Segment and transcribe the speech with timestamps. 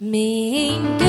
[0.00, 1.07] me engano.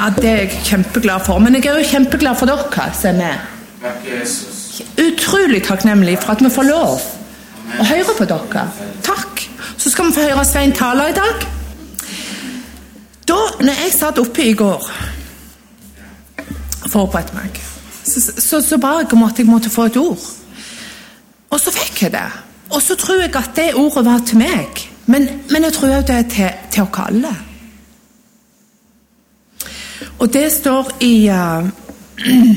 [0.00, 1.38] Ja, Det er jeg kjempeglad for.
[1.38, 3.38] Men jeg er jo kjempeglad for dere som er med.
[5.04, 7.02] Utrolig takknemlig for at vi får lov
[7.80, 8.62] å høre på dere.
[9.04, 9.42] Takk.
[9.76, 11.44] Så skal vi få høre Svein tale i dag.
[13.28, 14.88] Da når jeg satt oppe i går
[16.90, 17.60] forberedte meg,
[18.02, 20.24] så, så, så ba jeg om at jeg måtte få et ord.
[21.50, 22.24] Og så fikk jeg det.
[22.70, 24.82] Og så tror jeg at det ordet var til meg.
[25.06, 27.36] Men, men jeg tror òg det er til, til oss alle.
[30.20, 31.68] Og det står i uh,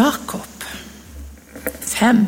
[0.00, 0.64] Jakob
[1.80, 2.26] 5,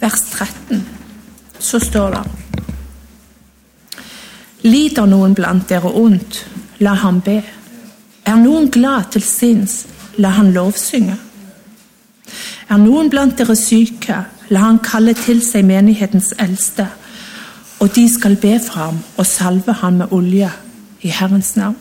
[0.00, 0.88] vers 13.
[1.58, 2.22] Så står det
[4.62, 6.46] Lider noen blant dere ondt,
[6.80, 7.42] la ham be.
[8.24, 9.86] Er noen glad til sinns,
[10.16, 11.18] la han lovsynge.
[12.70, 16.88] Er noen blant dere syke, la han kalle til seg menighetens eldste
[17.82, 20.50] og de skal be for ham og salve ham med olje
[21.02, 21.76] i Herrens navn.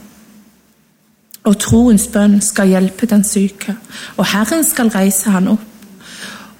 [1.43, 3.75] Og troens bønn skal hjelpe den syke,
[4.17, 5.67] og Herren skal reise han opp.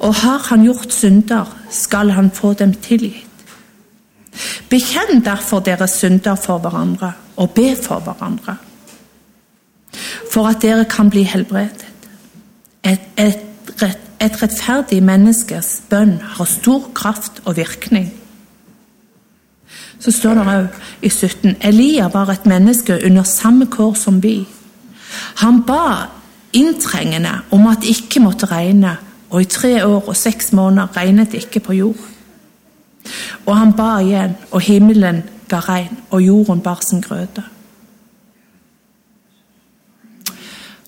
[0.02, 3.28] Og har han gjort synder, skal han få dem tilgitt.
[4.70, 8.56] Bekjenn derfor dere synder for hverandre, og be for hverandre,
[10.32, 11.86] for at dere kan bli helbredet.
[12.84, 13.86] Et, et,
[14.22, 18.10] et rettferdig menneskes bønn har stor kraft og virkning.
[20.02, 24.48] Så står det òg i 17 Elia var et menneske under samme kår som vi.
[25.44, 26.10] Han ba
[26.54, 28.98] inntrengende om at det ikke måtte regne,
[29.30, 32.08] og i tre år og seks måneder regnet det ikke på jord.
[33.46, 37.44] Og han ba igjen, og himmelen ga regn, og jorden bar sin grøde.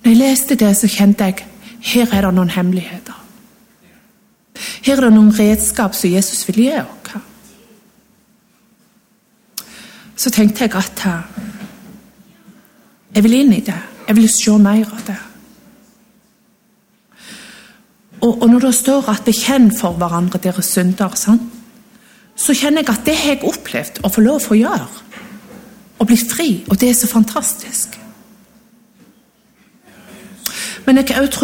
[0.04, 1.46] Når jeg leste det, så kjente jeg
[1.84, 3.16] her er det noen hemmeligheter.
[4.84, 7.03] Her er det noen redskap som Jesus vil gi oss.
[10.16, 11.06] Så tenkte jeg at
[13.14, 13.80] jeg vil inn i det.
[14.08, 15.20] Jeg vil se mer av det.
[18.24, 21.42] Og, og når det står at 'bekjenn for hverandre deres synder', sant?
[22.36, 24.88] så kjenner jeg at det har jeg opplevd å få lov å gjøre.
[26.00, 26.48] Å bli fri.
[26.70, 28.00] Og det er så fantastisk.
[30.86, 31.38] Men jeg kan også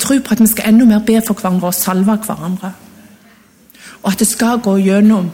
[0.00, 2.72] tro, på at vi skal enda mer be for hverandre og salve hverandre.
[4.02, 5.30] Og at det skal gå gjennom.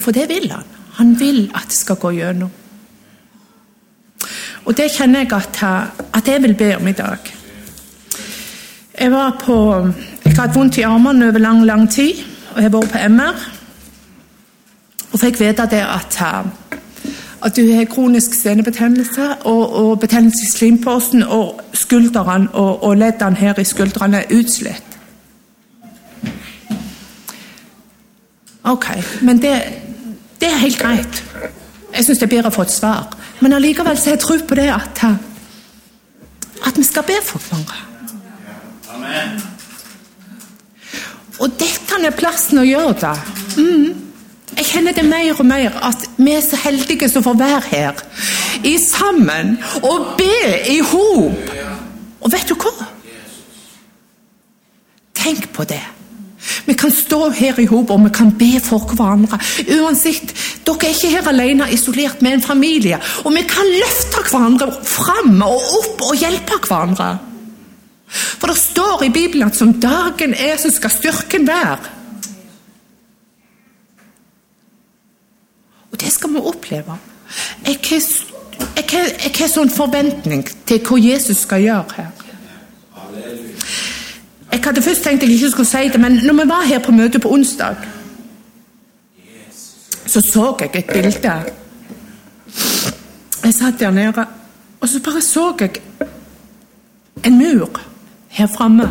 [0.00, 0.77] For det vil han.
[0.98, 2.50] Han vil at det skal gå gjennom.
[4.64, 5.62] Og det kjenner jeg at,
[6.14, 7.18] at jeg vil be om i dag.
[9.00, 9.54] Jeg var på
[10.24, 12.18] Jeg har hatt vondt i armene over lang, lang tid,
[12.50, 13.46] og jeg har vært på MR.
[15.12, 16.18] Og fikk vite det at,
[17.42, 23.36] at du har kronisk senebetennelse og, og betennelse i slimposen, og skuldrene og, og leddene
[23.36, 24.84] her i skuldrene er utslitt.
[28.64, 28.86] Ok,
[29.22, 29.62] men det,
[30.40, 31.22] det er helt greit.
[31.94, 33.14] Jeg syns det er bedre å få et svar.
[33.40, 35.04] Men allikevel så har jeg tro på det at,
[36.66, 37.84] at vi skal be for hverandre.
[41.38, 43.16] Og dette er plassen å gjøre det.
[43.58, 44.04] Mm.
[44.58, 48.00] Jeg kjenner det mer og mer at vi er så heldige som får være her
[48.66, 51.52] i sammen og be i hop.
[52.20, 52.88] Og vet du hva?
[55.18, 55.82] Tenk på det.
[56.66, 59.38] Vi kan stå her i hop og vi kan be for hverandre.
[59.78, 60.34] Uansett,
[60.66, 62.98] Dere er ikke her alene isolert med en familie.
[63.24, 67.12] Og vi kan løfte hverandre fram og opp og hjelpe hverandre.
[68.08, 71.78] For det står i Bibelen at som dagen er, så skal styrken være.
[75.92, 76.98] Og det skal vi oppleve.
[77.66, 82.17] Jeg har sånn forventning til hva Jesus skal gjøre her.
[84.52, 86.92] Jeg hadde først tenkt jeg ikke skulle si det, men når vi var her på
[86.92, 87.76] møte på onsdag,
[90.06, 91.34] så så jeg et bilde.
[93.44, 94.26] Jeg satt der nede,
[94.80, 95.70] og så bare så jeg
[97.26, 97.80] en mur
[98.28, 98.88] her framme.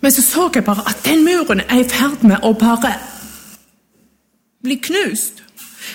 [0.00, 2.94] Men så så jeg bare at den muren er i ferd med å bare
[4.62, 5.43] bli knust.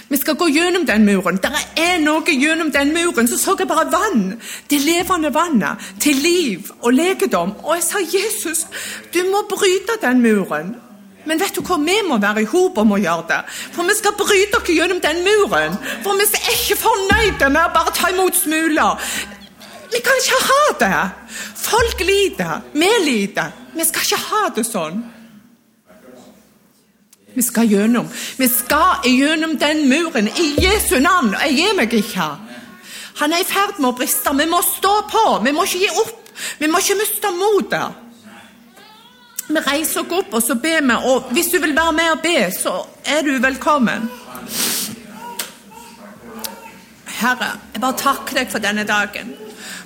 [0.10, 1.40] Vi skal gå gjennom den muren.
[1.42, 3.28] Det er noe gjennom den muren.
[3.28, 4.36] Så så jeg bare vann.
[4.70, 5.90] Det levende vannet.
[6.00, 7.56] Til liv og legedom.
[7.64, 8.68] Og jeg sa, Jesus,
[9.14, 10.76] du må bryte den muren.
[11.28, 13.40] Men vet du hva, vi må være i hop om å gjøre det.
[13.76, 15.76] For vi skal bryte oss gjennom den muren.
[16.06, 19.12] For vi er ikke fornøyde med å bare ta imot smuler.
[19.90, 21.04] Vi kan ikke ha det.
[21.60, 22.66] Folk lider.
[22.74, 23.54] Vi lider.
[23.76, 25.02] Vi skal ikke ha det sånn.
[27.40, 28.08] Vi skal gjennom.
[28.38, 31.32] Vi skal gjennom den muren i Jesu navn.
[31.40, 32.26] Jeg gir meg ikke.
[33.22, 34.34] Han er i ferd med å briste.
[34.36, 35.24] Vi må stå på.
[35.46, 36.34] Vi må ikke gi opp.
[36.60, 38.04] Vi må ikke miste motet.
[39.48, 42.20] Vi reiser oss opp og så ber vi, og hvis du vil være med og
[42.28, 42.76] be, så
[43.08, 44.12] er du velkommen.
[47.22, 49.32] Herre, jeg bare takker deg for denne dagen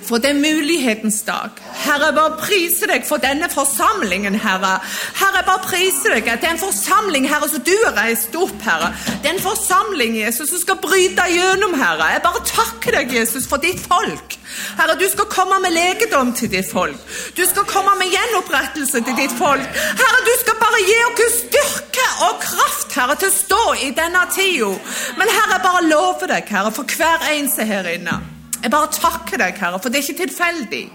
[0.04, 1.56] for det er mulighetens dag.
[1.84, 4.76] Herre, jeg bare priser deg for denne forsamlingen, Herre.
[5.18, 8.36] Herre, jeg bare priser deg at det er en forsamling, Herre, som du har reist
[8.38, 8.92] opp, Herre.
[9.22, 12.10] Det er en forsamling, Jesus, som skal bryte gjennom, Herre.
[12.14, 14.38] Jeg bare takker deg, Jesus, for ditt folk.
[14.78, 17.00] Herre, du skal komme med legedom til ditt folk.
[17.36, 19.80] Du skal komme med gjenopprettelse til ditt folk.
[20.02, 24.26] Herre, du skal bare gi oss styrke og kraft, Herre, til å stå i denne
[24.34, 24.70] tida.
[25.18, 28.33] Men Herre, jeg bare lover deg, Herre, for hver eneste her inne.
[28.64, 30.86] Jeg bare takker deg, Herre, for det er ikke tilfeldig.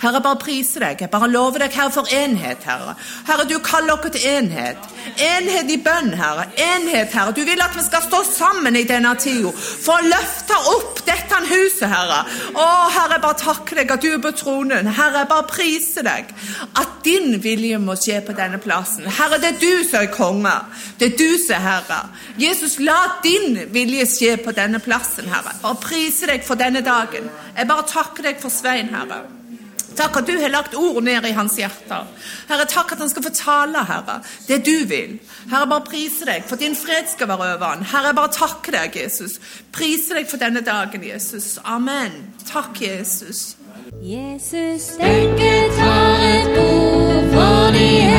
[0.00, 1.02] Herre, bare priser deg.
[1.04, 2.94] Jeg bare lover deg, Herre, for enhet, Herre.
[3.28, 4.86] Herre, du kaller oss til enhet.
[5.20, 6.46] Enhet i bønn, Herre.
[6.56, 7.34] Enhet, Herre.
[7.36, 11.40] Du vil at vi skal stå sammen i denne tida for å løfte opp dette
[11.50, 12.22] huset, Herre.
[12.54, 12.66] Å,
[12.96, 14.88] Herre, bare takker deg at du er på tronen.
[14.96, 16.32] Herre, bare priser deg
[16.80, 19.08] at din vilje må skje på denne plassen.
[19.18, 20.54] Herre, det er du som er konge.
[21.00, 22.00] Det er du som er herre.
[22.40, 25.58] Jesus, la din vilje skje på denne plassen, Herre.
[25.60, 27.28] Bare priser deg for denne dagen.
[27.56, 29.39] Jeg bare takker deg for Svein, Herre.
[29.96, 32.00] Takk at du har lagt ord ned i hans hjerte.
[32.48, 35.18] Herre, takk at han skal få tale, Herre, det du vil.
[35.50, 37.86] Herre, bare prise deg for at din fred skal være over han.
[37.92, 39.38] Herre, bare takke deg, Jesus.
[39.72, 41.58] Prise deg for denne dagen, Jesus.
[41.64, 42.30] Amen.
[42.48, 43.56] Takk, Jesus.
[44.02, 48.09] Jesus dekket har et ord for de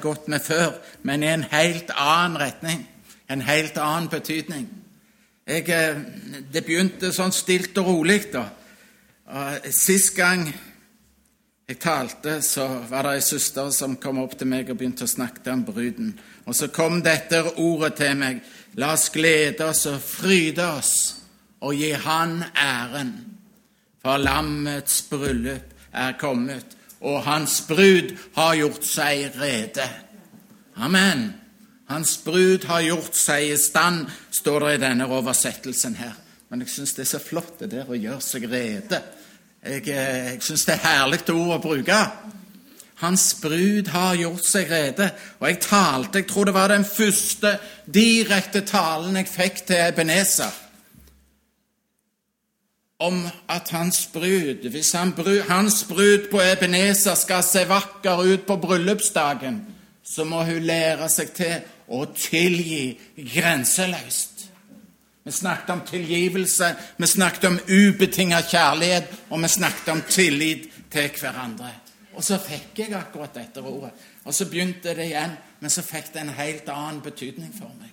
[0.00, 2.86] gått med før, men i en helt annen retning.
[3.30, 4.68] En helt annen betydning.
[5.46, 5.96] Jeg, eh,
[6.52, 8.48] det begynte sånn stilt og rolig, da.
[9.30, 10.48] Og Sist gang
[11.70, 15.10] jeg talte, så var det ei søster som kom opp til meg og begynte å
[15.10, 16.12] snakke om bruden.
[16.46, 18.40] Og så kom dette ordet til meg.
[18.74, 20.94] La oss glede oss og fryde oss
[21.60, 23.12] og gi Han æren.
[24.02, 29.86] For lammets bryllup er kommet, og hans brud har gjort seg rede.
[30.76, 31.30] Amen.
[31.90, 36.12] Hans brud har gjort seg i stand, står det i denne oversettelsen her.
[36.50, 39.00] Men jeg syns det er så flott det der å gjøre seg rede.
[39.60, 41.98] Jeg, eh, jeg syns det er herlig ord å bruke.
[43.00, 45.10] Hans brud har gjort seg rede.
[45.40, 47.54] Og jeg talte, jeg tror det var den første
[47.88, 50.66] direkte talen jeg fikk til Ebenezer
[53.00, 55.14] om at hans brud, hvis han,
[55.48, 59.62] hans brud på Ebenezer skal se vakker ut på bryllupsdagen,
[60.04, 61.54] så må hun lære seg til
[61.88, 64.46] å tilgi grenseløst.
[65.24, 71.10] Vi snakket om tilgivelse, vi snakket om ubetinget kjærlighet, og vi snakket om tillit til
[71.20, 71.72] hverandre.
[72.16, 73.92] Og så fikk jeg akkurat dette ordet.
[74.24, 77.92] Og så begynte det igjen, men så fikk det en helt annen betydning for meg.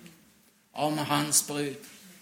[0.74, 1.76] Om hans brud.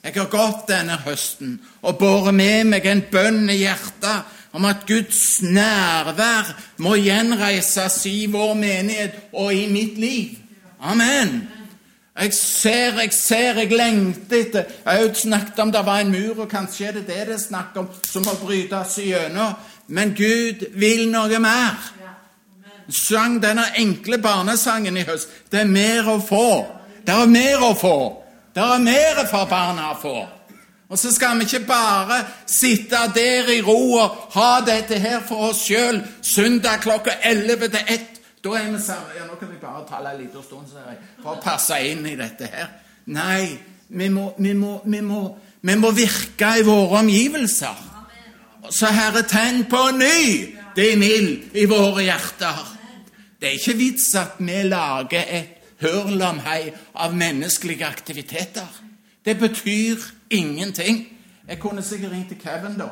[0.06, 4.84] Jeg har gått denne høsten og båret med meg en bønn i hjertet om at
[4.86, 6.52] Guds nærvær
[6.84, 10.36] må gjenreises i vår menighet og i mitt liv.
[10.78, 11.32] Amen.
[12.14, 16.52] Jeg ser, jeg ser, jeg lengter etter jo snakket om det var en mur, og
[16.54, 19.56] kanskje er det det det er snakk om, som må brytes igjennom.
[19.88, 21.82] Men Gud vil noe mer.
[22.88, 25.34] Sang denne enkle barnesangen i høst.
[25.50, 26.46] Det er mer å få.
[27.02, 27.98] Det er mer å få.
[28.56, 30.16] Det er mer for barna å få.
[30.88, 35.50] Og så skal vi ikke bare sitte der i ro og ha dette her for
[35.50, 38.06] oss sjøl søndag klokka 11 til 1.
[38.40, 39.10] Da er vi sammen.
[39.18, 40.72] Ja, nå kan vi bare tale en liten stund
[41.20, 42.70] for å passe inn i dette her.
[43.12, 45.20] Nei, vi må, vi må, vi må,
[45.60, 47.84] vi må virke i våre omgivelser.
[48.72, 50.22] Så Herre, tenn på ny
[50.78, 52.64] din ild i våre hjerter.
[53.36, 58.68] Det er ikke vits at vi lager et hurlumhei av menneskelige aktiviteter.
[59.24, 59.96] Det betyr
[60.30, 61.06] ingenting.
[61.48, 62.88] Jeg kunne sikkert ringt til Kevin, da,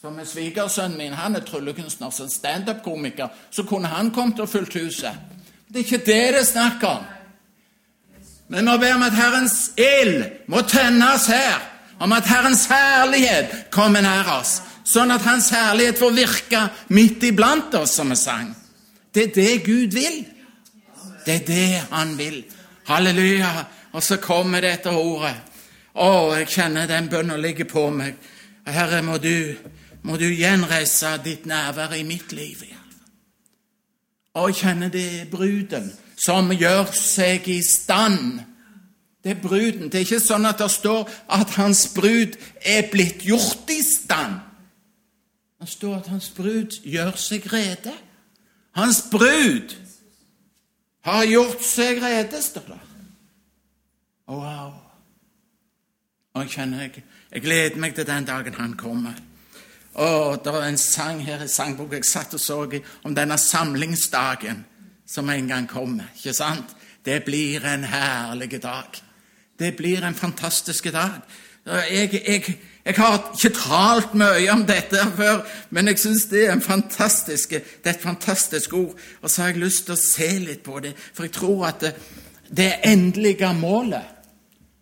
[0.00, 1.12] som er svigersønnen min.
[1.12, 3.28] Han er tryllekunstner, som standup-komiker.
[3.50, 5.12] Så kunne han kommet og fylt huset.
[5.68, 7.04] Det er ikke det det er snakk om.
[8.48, 11.62] Men vi må be om at Herrens ild må tennes her,
[11.98, 16.60] om at Herrens herlighet kommer nær oss, sånn at Hans herlighet får virke
[16.92, 18.52] midt iblant oss, som vi sang.
[19.14, 20.24] Det er det Gud vil.
[21.26, 22.44] Det er det han vil.
[22.86, 23.64] Halleluja.
[23.92, 25.34] Og så kommer dette ordet.
[25.94, 28.16] Å, jeg kjenner den bønnen ligger på meg.
[28.66, 29.54] Herre, må du,
[30.02, 32.64] må du gjenreise ditt nærvær i mitt liv.
[34.34, 38.40] Og jeg kjenner det er bruden som gjør seg i stand.
[39.24, 39.88] Det er bruden.
[39.88, 44.40] Det er ikke sånn at det står at hans brud er blitt gjort i stand.
[45.60, 47.94] Det står at hans brud gjør seg rede.
[48.76, 49.72] Hans brud
[51.04, 52.80] har gjort seg rede, står det.
[54.28, 54.72] Wow.
[56.34, 59.18] Og jeg kjenner jeg, jeg gleder meg til den dagen han kommer.
[59.94, 64.64] Og Det er en sang her i sangboka jeg satt og så om denne samlingsdagen
[65.06, 66.04] som en gang kommer.
[66.16, 66.74] ikke sant?
[67.04, 68.88] Det blir en herlig dag.
[69.58, 71.20] Det blir en fantastisk dag.
[71.66, 75.38] Jeg, jeg, jeg har ikke talt mye om dette før,
[75.72, 78.92] men jeg syns det, er det er et fantastisk ord.
[79.22, 81.80] Og så har jeg lyst til å se litt på det, for jeg tror at
[81.80, 81.94] det,
[82.50, 84.04] det endelige målet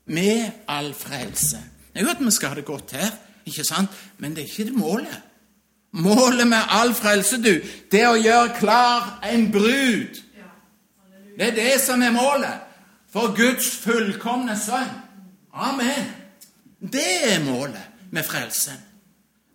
[0.07, 1.61] med all frelse
[1.95, 3.12] Jeg vet at vi skal ha det godt her,
[3.47, 3.91] ikke sant?
[4.19, 5.21] men det er ikke det målet.
[5.93, 7.61] Målet med all frelse, du,
[7.93, 10.19] det er å gjøre klar en brud.
[11.37, 12.65] Det er det som er målet
[13.12, 14.91] for Guds fullkomne sønn.
[15.53, 16.09] Amen.
[16.81, 18.79] Det er målet med frelsen.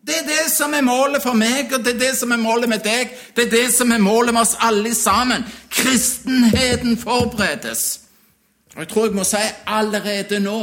[0.08, 2.70] Det er det som er målet for meg, og det er det som er målet
[2.72, 3.12] med deg.
[3.36, 5.44] Det er det som er målet med oss alle sammen.
[5.70, 8.00] Kristenheten forberedes.
[8.76, 10.62] Og jeg tror jeg må si allerede nå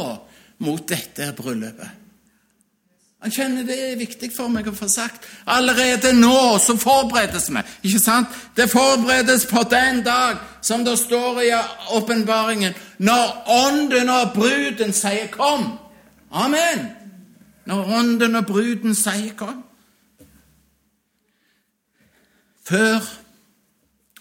[0.64, 2.00] mot dette bryllupet.
[3.24, 5.24] Han kjenner det er viktig for meg å få sagt.
[5.48, 7.62] Allerede nå så forberedes vi.
[7.88, 8.34] ikke sant?
[8.56, 11.52] Det forberedes på den dag som det står i
[11.96, 15.78] åpenbaringen, når ånden og bruden sier 'kom'.
[16.32, 17.03] Amen!
[17.66, 19.64] Når ånden og bruden sier 'kom'.
[22.64, 23.00] Før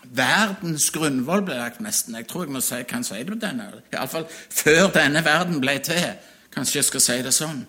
[0.03, 3.71] verdens grunnvoll ble lagt, nesten Jeg tror jeg må si, kan si det på denne.
[3.93, 6.17] Iallfall før denne verden ble til.
[6.51, 7.63] Kanskje jeg skal si det sånn.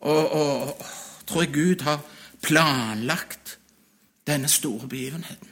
[0.00, 0.84] Og, og,
[1.26, 2.00] tror jeg Gud har
[2.42, 3.58] planlagt
[4.26, 5.48] denne store begivenheten.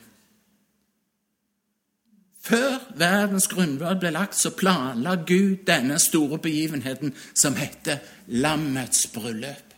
[2.41, 9.75] Før verdens grunnvoll ble lagt, så planla Gud denne store begivenheten som heter Lammets bryllup.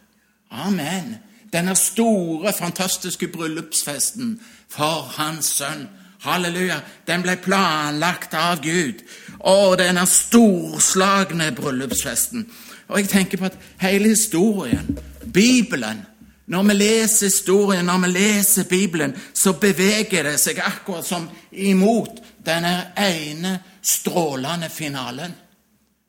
[0.51, 1.17] Amen.
[1.53, 5.89] Denne store, fantastiske bryllupsfesten for hans sønn.
[6.23, 6.81] Halleluja.
[7.07, 9.03] Den ble planlagt av Gud.
[9.41, 12.47] Og denne storslagne bryllupsfesten.
[12.89, 14.99] Og jeg tenker på at hele historien,
[15.33, 16.07] Bibelen
[16.47, 22.19] Når vi leser historien, når vi leser Bibelen, så beveger det seg akkurat som imot
[22.45, 25.33] denne ene strålende finalen.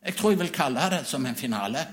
[0.05, 1.85] Jeg tror jeg vil kalle det som en finale.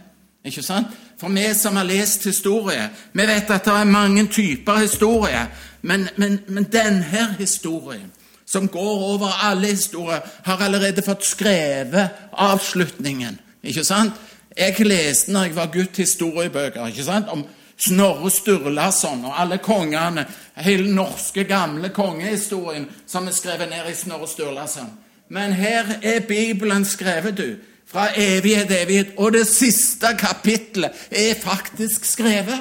[0.45, 0.87] Ikke sant?
[1.21, 5.43] For vi som har lest historie, vi vet at det er mange typer historie,
[5.83, 8.09] men, men, men denne historien,
[8.47, 13.39] som går over alle historier, har allerede fått skrevet avslutningen.
[13.63, 14.13] Ikke sant?
[14.57, 17.29] Jeg leste når jeg var gutt historiebøker ikke sant?
[17.29, 17.45] om
[17.81, 20.27] Snorre Sturlason og alle kongene,
[20.57, 24.91] hele norske, gamle kongehistorien som er skrevet ned i Snorre Sturlason.
[25.29, 27.57] Men her er Bibelen skrevet, du.
[27.91, 29.15] Fra evighet til evighet.
[29.19, 32.61] Og det siste kapittelet er faktisk skrevet.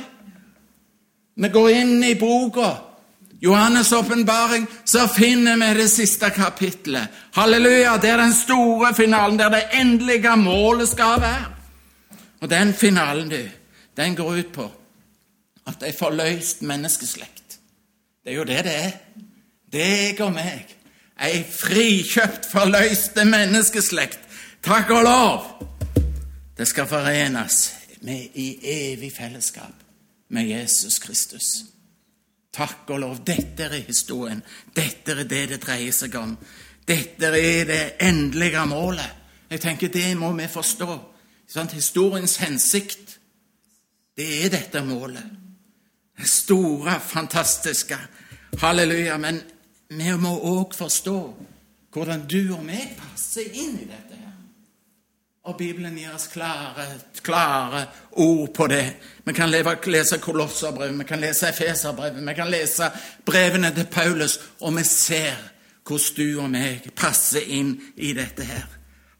[1.40, 2.72] Vi går inn i boka.
[3.40, 7.08] Johannes' åpenbaring, så finner vi det siste kapittelet.
[7.32, 7.98] Halleluja!
[7.98, 11.46] Det er den store finalen, der det endelige målet skal være.
[12.42, 13.40] Og den finalen, du,
[13.98, 14.72] den går ut på
[15.70, 17.60] at ei forløst menneskeslekt
[18.26, 18.92] Det er jo det det er.
[19.72, 20.66] Deg og meg.
[21.22, 24.20] Ei frikjøpt, forløste menneskeslekt.
[24.62, 25.46] Takk og lov!
[26.58, 27.60] Det skal forenes
[28.02, 29.86] med i evig fellesskap
[30.36, 31.48] med Jesus Kristus.
[32.52, 33.22] Takk og lov.
[33.24, 34.42] Dette er historien.
[34.76, 36.36] Dette er det det dreier seg om.
[36.88, 39.16] Dette er det endelige målet.
[39.50, 41.00] Jeg tenker Det må vi forstå.
[41.50, 43.16] Sånn, historiens hensikt,
[44.18, 45.24] det er dette målet.
[46.20, 47.98] Det store, fantastiske.
[48.60, 49.18] Halleluja.
[49.18, 49.42] Men
[49.90, 51.18] vi må òg forstå
[51.94, 54.09] hvordan du og vi passer inn i dette.
[55.44, 56.86] Og Bibelen gir oss klare,
[57.24, 58.86] klare ord på det.
[59.24, 62.92] Vi kan lese Kolosserbrevet, vi kan lese Efeserbrevet, vi kan lese
[63.26, 65.38] brevene til Paulus, og vi ser
[65.88, 68.68] hvordan du og meg passer inn i dette her.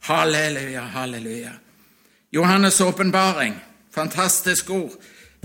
[0.06, 1.52] Halleluja, halleluja.
[2.36, 3.56] Johannes' åpenbaring,
[3.90, 4.92] fantastisk ord.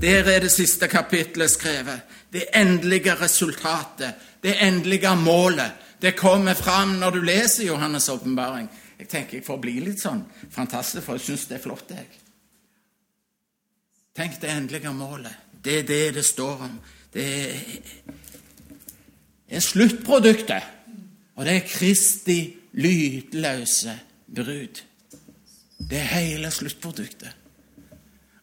[0.02, 2.02] Der er det siste kapittelet skrevet.
[2.34, 5.72] Det endelige resultatet, det endelige målet.
[6.02, 8.70] Det kommer fram når du leser Johannes' åpenbaring.
[9.00, 11.92] Jeg tenker jeg får bli litt sånn fantastisk, for jeg syns det er flott.
[11.92, 12.08] jeg.
[14.16, 15.34] Tenk det endelige målet.
[15.64, 16.80] Det er det det står om.
[17.14, 17.26] Det
[19.48, 20.64] er sluttproduktet,
[21.36, 22.40] og det er Kristi
[22.80, 24.00] lydløse
[24.36, 24.82] brud.
[25.78, 27.36] Det er hele sluttproduktet.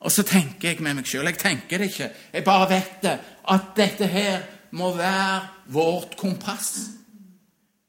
[0.02, 3.18] Og så tenker jeg med meg sjøl Jeg tenker det ikke, jeg bare vet det,
[3.48, 5.40] at dette her må være
[5.72, 7.01] vårt kompass.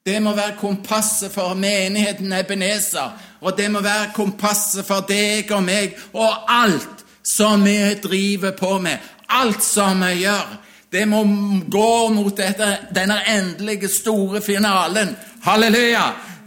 [0.05, 5.63] Det må være kompasset for menigheten Ebenezer, og det må være kompasset for deg og
[5.63, 8.99] meg og alt som vi driver på med.
[9.29, 10.51] Alt som vi gjør.
[10.91, 11.23] Det må
[11.71, 15.15] gå mot dette, denne endelige, store finalen.
[15.47, 16.03] Halleluja!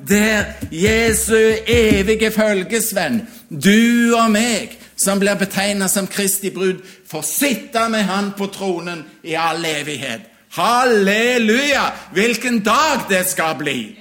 [0.08, 7.88] Der Jesu evige følgesvenn, du og meg, som blir betegnet som Kristi brud, får sitte
[7.88, 10.35] med Han på tronen i all evighet.
[10.56, 11.92] Halleluja!
[12.12, 13.98] Hvilken dag det skal bli!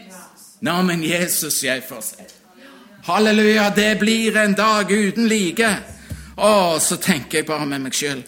[0.60, 2.28] Nå, men Jesus jeg får se.
[3.04, 5.68] Halleluja, det blir en dag uten like.
[6.38, 8.20] Å, så tenker jeg bare med meg sjøl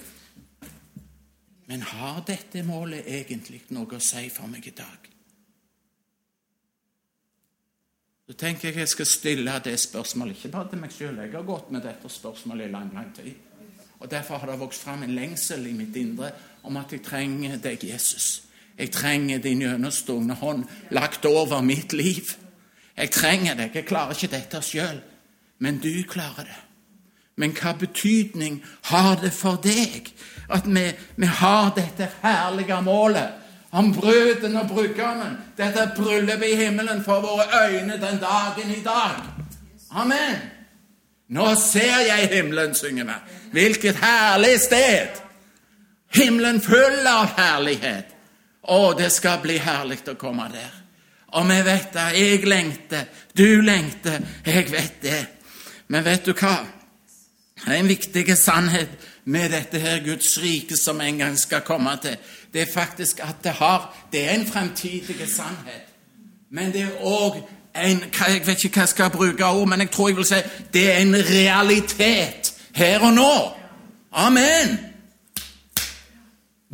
[1.67, 5.09] Men har dette målet egentlig noe å si for meg i dag?
[8.27, 11.23] Så tenker jeg jeg skal stille det spørsmålet, ikke bare til meg sjøl.
[11.23, 13.35] Jeg har gått med dette spørsmålet i lang, lang tid.
[13.99, 16.33] Og Derfor har det vokst fram en lengsel i mitt indre
[16.67, 18.43] om at jeg trenger deg, Jesus.
[18.77, 22.35] Jeg trenger din gjennomstående hånd lagt over mitt liv.
[22.97, 23.73] Jeg trenger deg.
[23.73, 25.01] Jeg klarer ikke dette sjøl,
[25.59, 26.61] men du klarer det.
[27.37, 30.09] Men hva betydning har det for deg
[30.49, 33.43] at vi, vi har dette herlige målet
[33.77, 39.21] om bruden og brudgommen, dette bryllupet i himmelen for våre øyne den dagen i dag?
[39.91, 40.41] Amen.
[41.29, 43.17] Nå ser jeg himmelen, synger vi.
[43.51, 45.26] Hvilket herlig sted!
[46.15, 48.13] Himmelen full av herlighet.
[48.67, 50.73] Å, det skal bli herlig å komme der.
[51.37, 52.07] Og vi vet det.
[52.15, 53.05] Jeg lengter,
[53.37, 55.21] du lengter, jeg vet det.
[55.87, 56.55] Men vet du hva?
[57.57, 61.97] Det er en viktig sannhet med dette her Guds rike som en gang skal komme
[62.01, 62.15] til.
[62.53, 65.87] Det er faktisk at det har Det er en fremtidig sannhet.
[66.51, 67.41] Men det er òg
[67.75, 70.25] en Jeg vet ikke hva jeg skal bruke av ord, men jeg tror jeg vil
[70.25, 70.41] si
[70.73, 73.51] det er en realitet her og nå.
[74.11, 74.96] Amen!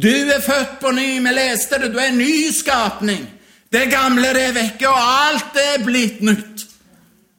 [0.02, 3.28] Du er født på ny, vi leste det, du er en ny skapning.
[3.74, 6.66] Det gamle det er vekke, og alt er blitt nytt.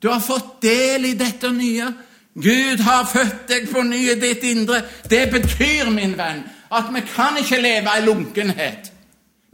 [0.02, 1.86] Du har fått del i dette nye.
[2.34, 4.82] Gud har født deg på ny i ditt indre.
[5.10, 8.90] Det betyr, min venn, at vi kan ikke leve i lunkenhet.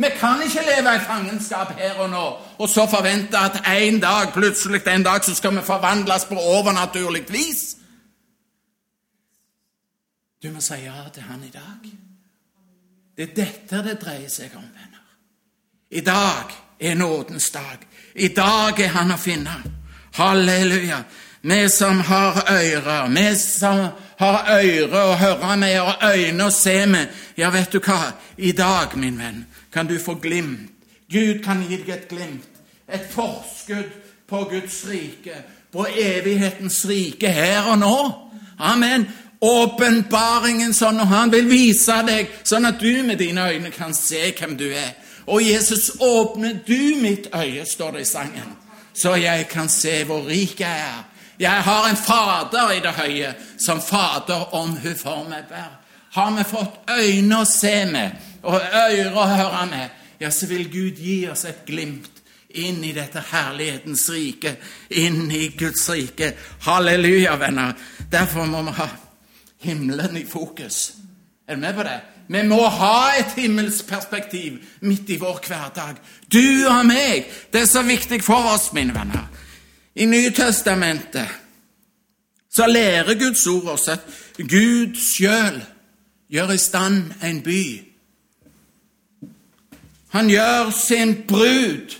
[0.00, 2.26] Vi kan ikke leve i fangenskap her og nå
[2.58, 7.24] og så forvente at en dag, plutselig en dag så skal vi forvandles på overnaturlig
[7.28, 7.76] vis.
[10.42, 12.09] Du må si ja til han i dag.
[13.20, 15.00] Det er dette det dreier seg om, venner.
[15.92, 17.82] I dag er nådens dag.
[18.14, 19.58] I dag er han å finne.
[20.16, 21.02] Halleluja.
[21.42, 23.82] Vi som har ører, vi som
[24.22, 28.54] har ører å høre med og øyne å se med, ja, vet du hva, i
[28.56, 30.72] dag, min venn, kan du få glimt.
[31.12, 33.92] Gud kan gi deg et glimt, et forskudd
[34.32, 37.96] på Guds rike, på evighetens rike her og nå.
[38.56, 43.94] Amen åpenbaringen sånn, og han vil vise deg, sånn at du med dine øyne kan
[43.96, 44.92] se hvem du er.
[45.30, 48.56] Og Jesus, åpner du mitt øye, står det i sangen,
[48.92, 51.04] så jeg kan se hvor rik jeg er.
[51.40, 55.78] Jeg har en Fader i det høye, som Fader om hun for meg bær.
[56.12, 60.66] Har vi fått øyne å se med og ører å høre med, ja, så vil
[60.68, 62.18] Gud gi oss et glimt
[62.60, 64.56] inn i dette herlighetens rike,
[64.90, 66.32] inn i Guds rike.
[66.66, 67.76] Halleluja, venner.
[68.10, 68.88] Derfor må vi ha
[69.60, 70.94] himmelen i fokus.
[71.48, 72.00] Er du med på det?
[72.28, 75.96] Vi må ha et himmelsperspektiv midt i vår hverdag.
[76.32, 77.26] Du og meg.
[77.52, 79.26] Det er så viktig for oss, mine venner.
[79.94, 81.28] I Nytestamentet
[82.50, 84.06] så lærer Guds ord oss at
[84.38, 85.58] Gud sjøl
[86.30, 87.64] gjør i stand en by.
[90.14, 91.98] Han gjør sin brud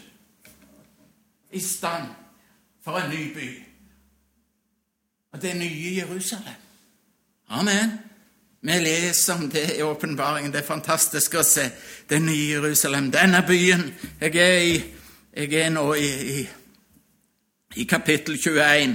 [1.52, 2.08] i stand
[2.84, 3.50] for en ny by.
[5.32, 6.59] Og det nye Jerusalem.
[7.52, 7.98] Amen.
[8.62, 10.52] Vi leser om det i åpenbaringen.
[10.52, 11.64] Det er fantastisk å se
[12.06, 13.88] det nye Jerusalem, denne byen.
[14.20, 14.76] Jeg er, i,
[15.34, 16.44] jeg er nå i, i,
[17.82, 18.94] i kapittel 21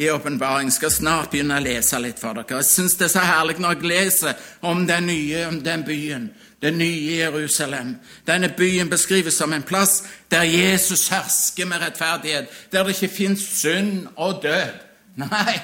[0.00, 0.72] i åpenbaringen.
[0.72, 2.62] Skal snart begynne å lese litt for dere.
[2.62, 6.26] Jeg syns det er så herlig når jeg leser om den nye om den byen,
[6.64, 7.98] det nye Jerusalem.
[8.24, 9.98] Denne byen beskrives som en plass
[10.32, 14.80] der Jesus hersker med rettferdighet, der det ikke fins synd og død.
[15.26, 15.60] Nei,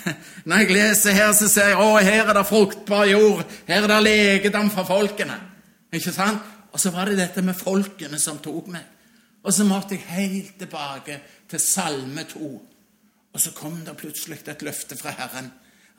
[0.48, 3.44] Når jeg leser her, så ser jeg å, her er det fruktbar jord.
[3.68, 5.38] Her er det legedom for folkene.
[5.92, 6.50] Ikke sant?
[6.72, 8.84] Og så var det dette med folkene som tok meg.
[9.42, 11.18] Og så måtte jeg helt tilbake
[11.50, 12.52] til Salme 2.
[13.32, 15.50] Og så kom det plutselig et løfte fra Herren.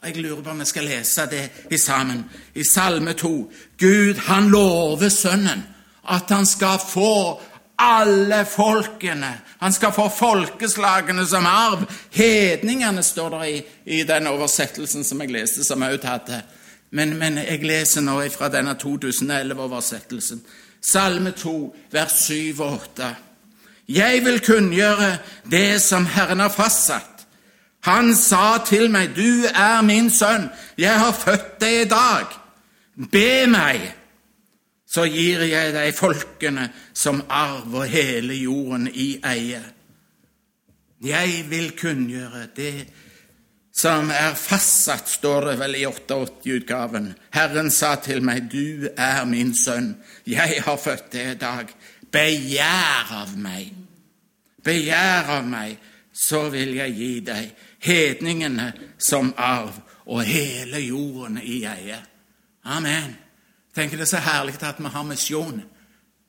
[0.01, 2.25] Og Jeg lurer på om vi skal lese det i sammen.
[2.55, 3.51] I Salme 2.
[3.79, 5.63] Gud, han lover Sønnen
[6.09, 7.41] at han skal få
[7.77, 9.33] alle folkene.
[9.59, 11.85] Han skal få folkeslagene som arv.
[12.11, 16.41] Hedningene, står der i, i den oversettelsen som jeg leste, som Aud hadde.
[16.91, 20.43] Men, men, jeg leser nå fra denne 2011-oversettelsen.
[20.81, 23.09] Salme 2, vers 7 og 8.
[23.89, 25.17] Jeg vil kunngjøre
[25.51, 27.09] det som Herren har fastsatt.
[27.83, 32.37] Han sa til meg, du er min sønn, jeg har født deg i dag.
[33.11, 33.89] Be meg
[34.93, 39.61] så gir jeg deg folkene som arv og hele jorden i eie.
[41.03, 42.75] Jeg vil kunngjøre det
[43.73, 47.09] som er fastsatt, står det vel i 88-utgaven.
[47.33, 49.95] Herren sa til meg, du er min sønn,
[50.29, 51.73] jeg har født deg i dag.
[52.13, 53.73] Begjær av meg,
[54.61, 55.73] begjær av meg,
[56.13, 58.69] så vil jeg gi deg hedningene
[59.01, 61.97] som arv og hele jorden i eie.
[62.69, 63.22] Amen
[63.75, 65.63] tenker det er så herlig at vi har misjon.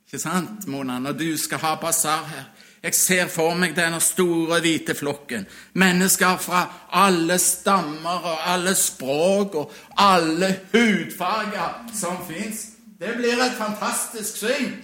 [0.07, 2.45] Ikke sant, Mona, når du skal ha basar her?
[2.85, 5.47] Jeg ser for meg denne store, hvite flokken.
[5.81, 6.61] Mennesker fra
[6.93, 12.67] alle stammer og alle språk og alle hudfarger som fins.
[13.01, 14.77] Det blir et fantastisk syn.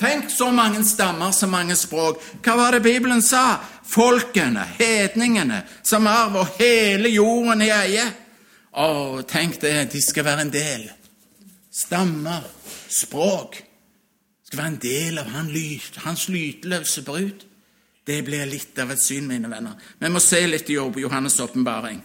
[0.00, 2.24] Tenk så mange stammer, så mange språk.
[2.42, 3.60] Hva var det Bibelen sa?
[3.84, 8.08] Folkene, hedningene, som arver hele jorden i eie.
[8.72, 10.88] Å, tenk det, de skal være en del
[11.72, 12.44] stammer,
[12.88, 13.62] språk
[14.44, 15.30] skal være en del av
[16.04, 17.46] hans lydløse brud.
[18.06, 19.78] Det blir litt av et syn, mine venner.
[19.98, 22.02] Vi må se litt i Johannes' åpenbaring.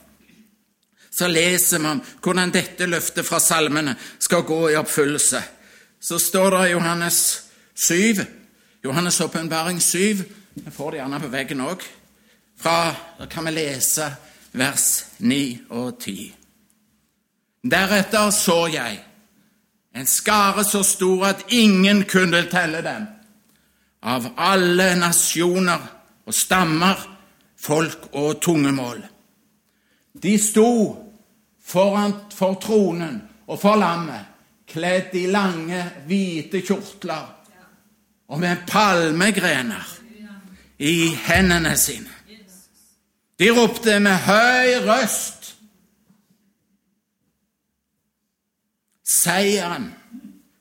[1.11, 5.41] Så leser om hvordan dette løftet fra salmene skal gå i oppfyllelse.
[5.99, 7.19] Så står det i Johannes
[7.73, 8.23] 7,
[8.85, 11.83] Johannes' åpenbaring 7 Vi får det gjerne på veggen òg.
[12.57, 14.07] Fra Da kan vi lese
[14.51, 16.33] vers 9 og 10.
[17.71, 19.03] Deretter så jeg
[19.97, 23.05] en skare så stor at ingen kunne telle dem.
[24.03, 25.87] Av alle nasjoner
[26.27, 26.99] og stammer,
[27.57, 28.99] folk og tungemål.
[30.21, 30.69] De sto
[31.65, 33.17] foran for tronen
[33.47, 34.29] og for lammet,
[34.69, 37.25] kledd i lange, hvite kjortler
[38.27, 39.95] og med palmegrener
[40.77, 42.13] i hendene sine.
[43.39, 45.36] De ropte med høy røst
[49.07, 49.93] Seieren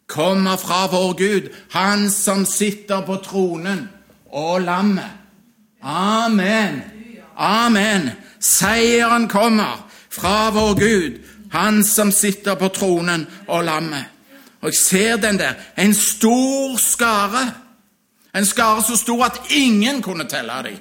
[0.07, 3.89] kommer fra vår Gud, Han som sitter på tronen,
[4.31, 5.11] og lammet.
[5.83, 6.83] Amen.
[7.37, 8.11] Amen.
[8.41, 11.19] Seieren kommer fra vår Gud,
[11.51, 14.05] Han som sitter på tronen, og lammet.
[14.61, 17.55] Og jeg ser den der, en stor skare.
[18.37, 20.79] En skare så stor at ingen kunne telle dem.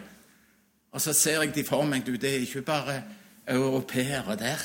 [0.91, 3.01] Og så ser jeg de for meg, du, det er ikke bare
[3.47, 4.61] europeere der.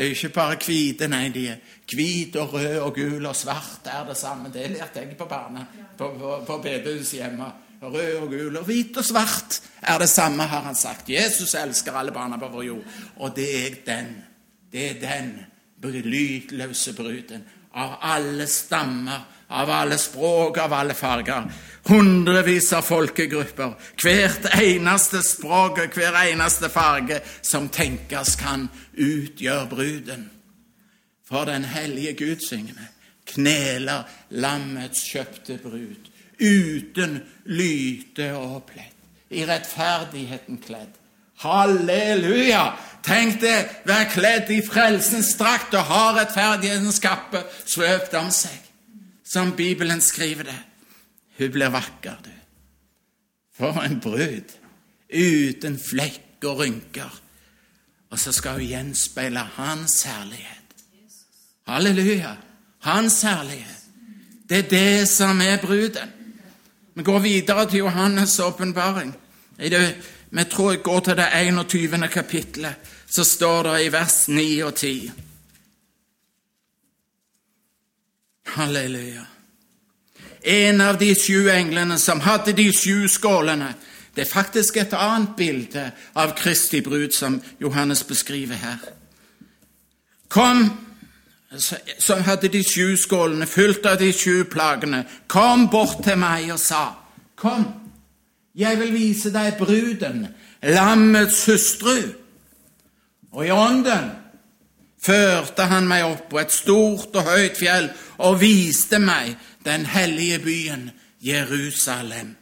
[0.00, 1.56] Det er ikke bare hvite, nei, de er
[1.92, 4.48] hvit og rød og gul og svart er det samme.
[4.48, 5.66] Det lærte jeg på barna
[5.98, 7.48] på, på, på bedehuset hjemme.
[7.82, 11.10] Rød og gul og hvit og svart er det samme, har han sagt.
[11.12, 12.96] Jesus elsker alle barna på vår jord.
[13.16, 14.08] Og det er den.
[14.72, 15.28] Det er den
[15.84, 17.44] lydløse bruden
[17.76, 21.50] av alle stammer, av alle språk, av alle farger.
[21.88, 23.72] Hundrevis av folkegrupper,
[24.02, 30.28] hvert eneste språk og hver eneste farge som tenkes kan, utgjør bruden.
[31.26, 32.88] For den hellige Gud, synger vi,
[33.34, 38.96] kneler lammets kjøpte brud, uten lyte og plett,
[39.30, 40.96] i rettferdigheten kledd.
[41.40, 42.64] Halleluja!
[43.06, 43.56] Tenk det,
[43.88, 48.58] vær kledd i frelsens drakt og ha rettferdighetens kappe svøpt om seg,
[49.30, 50.58] som Bibelen skriver det.
[51.38, 52.30] Hun blir vakker, du.
[53.56, 54.56] For en brud,
[55.12, 57.20] uten flekk og rynker.
[58.10, 60.56] Og så skal hun gjenspeile hans herlighet.
[61.68, 62.34] Halleluja!
[62.80, 63.76] Hans herlighet.
[64.48, 66.14] Det er det som er bruden.
[66.94, 69.14] Vi går videre til Johannes' åpenbaring.
[70.30, 72.08] Vi tror jeg går til det 21.
[72.08, 72.74] kapittelet.
[73.06, 75.10] Så står det i vers 9 og 10.
[78.54, 79.26] Halleluja.
[80.42, 83.74] En av de sju englene som hadde de sju skålene
[84.14, 85.84] Det er faktisk et annet bilde
[86.18, 88.78] av Kristi brud som Johannes beskriver her.
[90.28, 90.64] Kom,
[91.98, 96.58] som hadde de sju skålene fylt av de sju plagene, kom bort til meg og
[96.58, 96.82] sa,
[97.38, 97.64] Kom,
[98.54, 100.26] jeg vil vise deg bruden,
[100.62, 102.10] lammets hustru.
[103.30, 104.10] Og i ånden
[105.00, 107.88] førte han meg opp på et stort og høyt fjell
[108.20, 110.90] og viste meg den hellige byen
[111.24, 112.36] Jerusalem.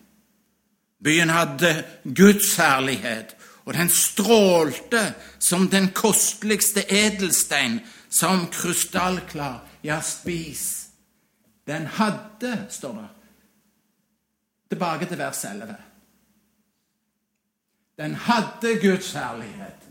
[1.04, 5.02] Byen hadde Guds herlighet, og den strålte
[5.38, 7.80] som den kosteligste edelstein,
[8.10, 10.88] som krystallklar jaspis.
[11.66, 13.08] Den hadde, står det,
[14.68, 15.76] tilbake til vers 11.
[17.98, 19.84] Den hadde Guds herlighet.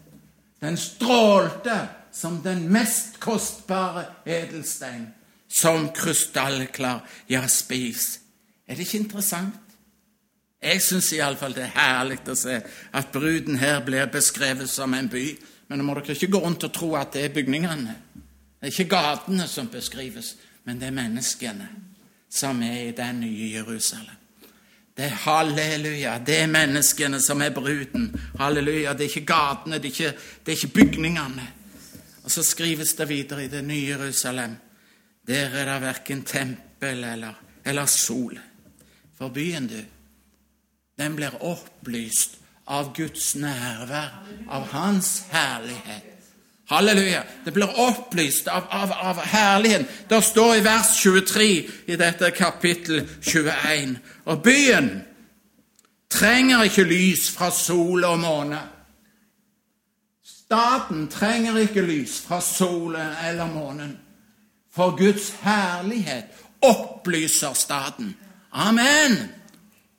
[0.61, 1.87] Den strålte
[2.17, 5.07] som den mest kostbare edelstein,
[5.47, 8.19] som krystallklar jaspis.
[8.67, 9.59] Er det ikke interessant?
[10.61, 12.57] Jeg syns iallfall det er herlig å se
[12.97, 15.27] at bruden her blir beskrevet som en by.
[15.69, 17.93] Men nå må dere ikke gå rundt og tro at det er bygningene.
[18.57, 20.33] Det er ikke gatene som beskrives,
[20.65, 21.67] men det er menneskene
[22.33, 24.15] som er i den nye Jerusalem.
[24.97, 26.15] Det er halleluja.
[26.25, 28.09] Det er menneskene som er bruden.
[28.39, 28.95] Halleluja.
[28.97, 31.45] Det er ikke gatene, det er ikke, det er ikke bygningene.
[32.27, 34.57] Og så skrives det videre i det nye Jerusalem.
[35.27, 38.35] Der er det verken tempel eller, eller sol.
[39.17, 39.79] For byen, du,
[40.99, 42.35] den blir opplyst
[42.67, 44.11] av Guds nærvær,
[44.51, 46.27] av Hans herlighet.
[46.67, 47.23] Halleluja!
[47.45, 49.87] Det blir opplyst av, av, av herligheten.
[50.09, 51.51] Det står i vers 23
[51.87, 54.01] i dette kapittel 21.
[54.25, 54.97] Og byen
[56.11, 58.65] trenger ikke lys fra sol og måne.
[60.47, 63.97] Staten trenger ikke lys fra solen eller månen,
[64.71, 66.23] for Guds herlighet
[66.61, 68.15] opplyser staten.
[68.53, 69.17] Amen!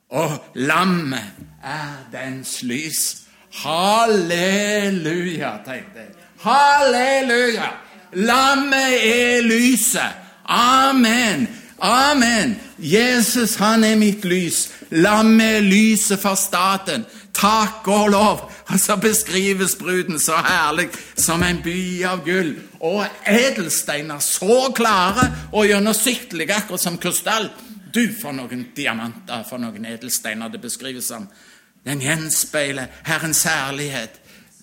[0.08, 1.32] Og lammet
[1.64, 3.28] er dens lys.
[3.52, 6.16] Halleluja, tenkte jeg.
[6.40, 7.68] Halleluja!
[8.12, 10.16] Lammet er lyset.
[10.44, 11.48] Amen.
[11.78, 12.56] Amen.
[12.78, 14.70] Jesus, han er mitt lys.
[14.90, 17.04] Lammet er lyset for staten.
[17.38, 18.40] Takk og lov.
[18.68, 21.78] Og så beskrives bruden så herlig som en by
[22.08, 22.56] av gull.
[22.82, 27.50] Og edelsteiner så klare og gjennomsiktige, akkurat som krystall.
[27.94, 31.28] Du, for noen diamanter, for noen edelsteiner det beskrives som.
[31.86, 34.18] Den gjenspeiler Herrens herlighet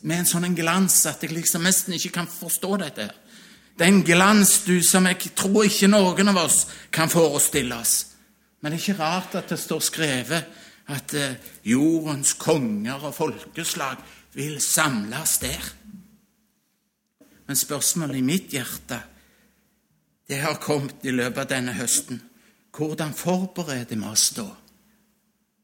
[0.06, 3.08] med en sånn glans at jeg liksom nesten ikke kan forstå dette.
[3.76, 6.60] Det er en glans du som jeg tror ikke noen av oss
[6.94, 7.96] kan forestille oss.
[8.62, 13.98] Men det er ikke rart at det står skrevet at eh, jordens konger og folkeslag
[14.34, 15.74] vil samles der.
[17.48, 19.02] Men spørsmålet i mitt hjerte
[20.28, 22.22] det har kommet i løpet av denne høsten.
[22.76, 24.48] Hvordan forbereder vi oss da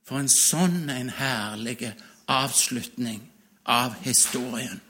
[0.06, 1.92] for en sånn en herlig
[2.30, 3.22] avslutning
[3.66, 4.82] av historien?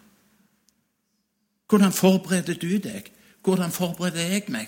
[1.71, 3.07] Hvordan forbereder du deg?
[3.43, 4.67] Hvordan forbereder jeg meg?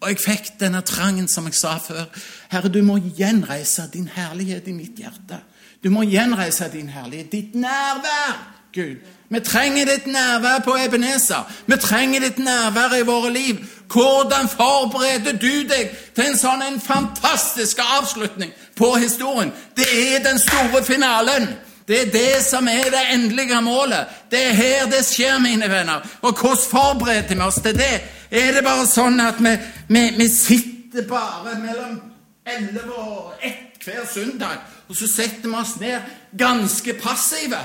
[0.00, 2.06] Og jeg fikk denne trangen, som jeg sa før.
[2.50, 5.42] Herre, du må gjenreise din herlighet i mitt hjerte.
[5.84, 8.38] Du må gjenreise din herlighet, ditt nærvær,
[8.74, 8.96] Gud.
[9.30, 11.52] Vi trenger ditt nærvær på Ebenezer.
[11.66, 13.58] Vi trenger ditt nærvær i våre liv.
[13.92, 19.52] Hvordan forbereder du deg til en sånn en fantastisk avslutning på historien?
[19.76, 21.48] Det er den store finalen.
[21.88, 24.06] Det er det som er det endelige målet.
[24.30, 26.06] Det er her det skjer, mine venner.
[26.22, 27.96] Og hvordan forbereder vi oss til det?
[28.30, 29.56] Er det bare sånn at vi,
[29.90, 31.98] vi, vi sitter bare mellom
[32.46, 36.06] 11 og 1 hver søndag, og så setter vi oss ned
[36.38, 37.60] ganske passive?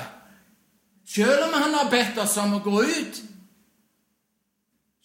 [1.06, 3.22] Selv om han har bedt oss om å gå ut.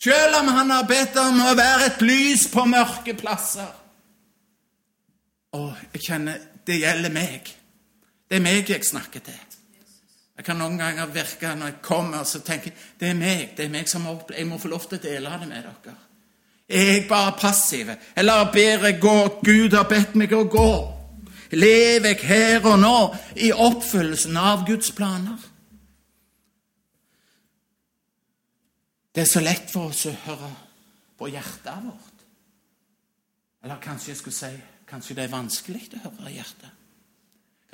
[0.00, 3.68] Selv om han har bedt om å være et lys på mørke plasser.
[5.52, 5.60] Å,
[5.92, 7.52] jeg kjenner det gjelder meg.
[8.30, 9.49] Det er meg jeg snakker til.
[10.40, 13.66] Jeg kan noen ganger virke når jeg kommer, så tenker jeg det er meg det
[13.66, 15.92] er meg som har opplevd Jeg må få lov til å dele det med dere.
[16.70, 17.90] Er jeg bare passiv?
[18.16, 19.14] Eller ber jeg gå?
[19.44, 20.72] Gud har bedt meg å gå.
[21.52, 22.96] Lever jeg her og nå
[23.36, 25.46] i oppfyllelsen av Guds planer?
[29.12, 30.54] Det er så lett for oss å høre
[31.20, 32.28] på hjertet vårt.
[33.60, 34.54] Eller kanskje jeg skulle si
[34.88, 36.78] kanskje det er vanskelig å høre hjertet.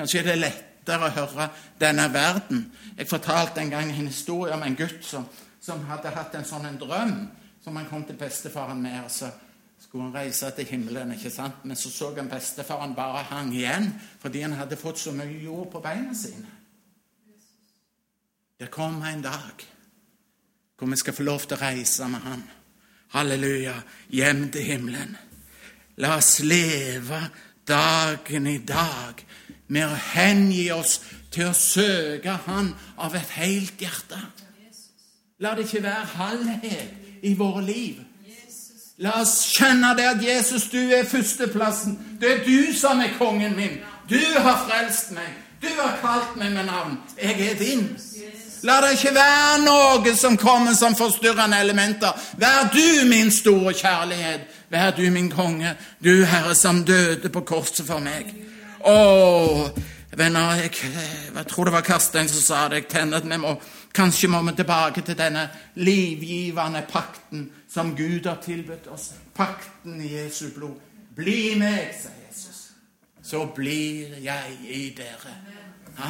[0.03, 0.49] Kanskje det er
[0.87, 1.49] lettere å høre
[1.81, 2.71] denne verden.
[2.97, 5.27] Jeg fortalte en gang en historie om en gutt som,
[5.61, 7.17] som hadde hatt en sånn en drøm
[7.65, 9.05] som han kom til bestefaren med.
[9.05, 9.31] og så
[9.81, 11.65] skulle han reise til himmelen, ikke sant?
[11.65, 15.71] men så så han bestefaren bare hang igjen fordi han hadde fått så mye jord
[15.73, 16.47] på beina sine.
[18.59, 19.67] Det kommer en dag
[20.79, 22.43] hvor vi skal få lov til å reise med Han.
[23.13, 23.75] Halleluja,
[24.13, 25.15] hjem til himmelen.
[25.97, 27.21] La oss leve
[27.69, 29.23] dagen i dag
[29.69, 31.01] med å hengi oss
[31.35, 34.19] til å søke Han av et helt hjerte.
[35.43, 37.99] La det ikke være halvhet i våre liv.
[39.05, 41.99] La oss kjenne det at Jesus, du er førsteplassen.
[42.21, 43.77] Det er du som er kongen min.
[44.09, 45.35] Du har frelst meg.
[45.61, 46.97] Du har kalt meg med navn.
[47.21, 47.91] Jeg er din.
[48.65, 52.17] La det ikke være noe som kommer som forstyrrende elementer.
[52.41, 54.49] Vær du min store kjærlighet.
[54.71, 55.77] Vær du min konge.
[56.05, 58.33] Du, Herre, som døde på korset for meg.
[58.87, 59.71] Å,
[60.17, 60.73] venner, jeg,
[61.35, 62.87] jeg tror det var Karstein som sa det.
[62.93, 63.57] Jeg vi må
[63.97, 65.47] Kanskje må vi tilbake til denne
[65.81, 69.15] livgivende pakten som Gud har tilbudt oss.
[69.35, 70.77] Pakten i Jesu blod.
[71.17, 72.59] Bli meg, sa Jesus,
[73.25, 75.33] så blir jeg i dere.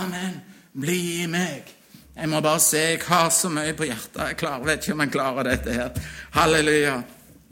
[0.03, 0.41] Amen.
[0.75, 1.71] Bli i meg.
[2.17, 4.23] Jeg må bare se, jeg har så mye på hjertet.
[4.33, 6.03] Jeg klarer, vet ikke om jeg klarer dette her.
[6.35, 6.97] Halleluja.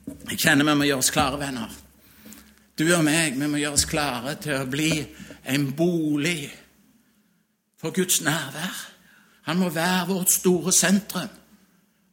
[0.04, 1.70] Jeg kjenner vi må gjøre oss klare, venner.
[2.78, 4.90] Du og meg, vi må gjøre oss klare til å bli
[5.48, 6.50] en bolig
[7.80, 8.82] for Guds nærvær.
[9.48, 11.30] Han må være vårt store sentrum.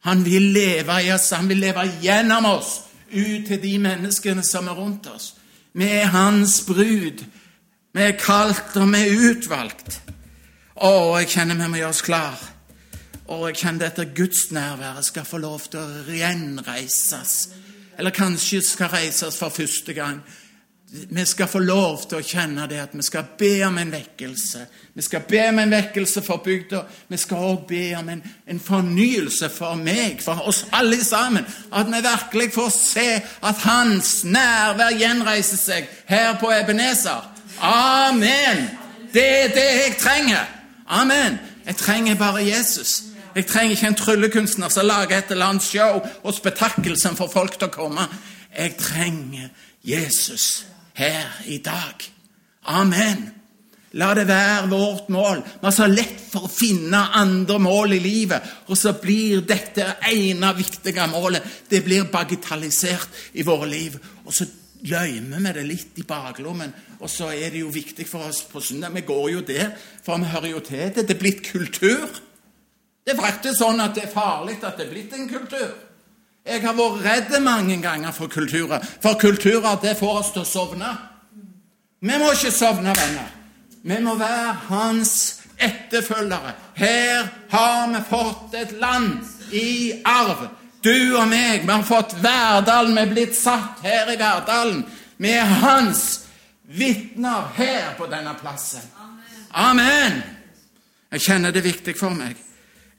[0.08, 2.82] Han vil leve i oss, han vil leve gjennom oss,
[3.12, 5.34] ut til de menneskene som er rundt oss.
[5.74, 7.24] Vi er hans brud.
[7.94, 10.02] Vi er kalt, og vi er utvalgt.
[10.82, 12.48] Å, jeg kjenner vi må gjøre oss klar.
[13.32, 17.36] Og jeg kjenner dette gudsnærværet skal få lov til å gjenreises.
[18.02, 20.22] Eller kanskje skal reises for første gang.
[21.10, 24.64] Vi skal få lov til å kjenne det at vi skal be om en vekkelse.
[24.98, 26.80] Vi skal be om en vekkelse for bygda.
[27.08, 31.46] Vi skal også be om en, en, fornyelse for meg, for oss alle sammen.
[31.70, 37.30] At vi virkelig får se at Hans nærvær gjenreiser seg her på Ebenezer.
[37.62, 38.66] Amen!
[39.14, 40.50] Det er det jeg trenger.
[40.90, 41.38] Amen.
[41.70, 43.11] Jeg trenger bare Jesus.
[43.36, 47.32] Jeg trenger ikke en tryllekunstner som lager et eller annet show og spetakkel som får
[47.32, 48.08] folk til å komme.
[48.52, 49.52] Jeg trenger
[49.84, 52.10] Jesus her i dag.
[52.68, 53.30] Amen.
[54.00, 55.42] La det være vårt mål.
[55.44, 59.98] Vi har så lett for å finne andre mål i livet, og så blir dette
[60.08, 63.98] ene viktige målet det blir bagatellisert i våre liv.
[64.24, 64.48] Og så
[64.88, 66.72] løymer vi det litt i baklommen.
[67.02, 68.96] Og så er det jo viktig for oss på søndag.
[68.96, 69.74] Vi går jo der,
[70.06, 71.08] for vi hører jo til det.
[71.08, 72.22] Det er blitt kultur.
[73.06, 75.72] Det er faktisk sånn at det er farlig at det er blitt en kultur.
[76.46, 80.50] Jeg har vært redd mange ganger for kulturer, for kulturer det får oss til å
[80.50, 80.90] sovne.
[82.02, 83.30] Vi må ikke sovne, venner.
[83.86, 85.14] Vi må være hans
[85.62, 86.56] etterfølgere.
[86.78, 90.48] Her har vi fått et land i arv.
[90.82, 94.82] Du og meg, vi har fått Verdalen, vi er blitt satt her i Verdalen.
[95.22, 96.06] Vi er hans
[96.66, 98.86] vitner her på denne plassen.
[99.54, 100.24] Amen.
[101.12, 102.40] Jeg kjenner det er viktig for meg.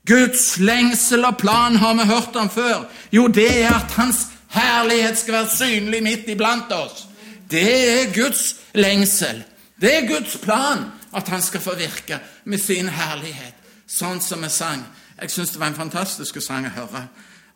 [0.06, 2.88] Guds lengsel og plan har vi hørt om før.
[3.12, 7.06] Jo, det er at hans herlighet skal være synlig midt iblant oss.
[7.50, 7.68] Det
[8.00, 9.44] er Guds lengsel.
[9.80, 13.54] Det er Guds plan at han skal få virke med sin herlighet,
[13.86, 14.82] sånn som vi sang.
[15.20, 17.06] Jeg syns det var en fantastisk sang å høre.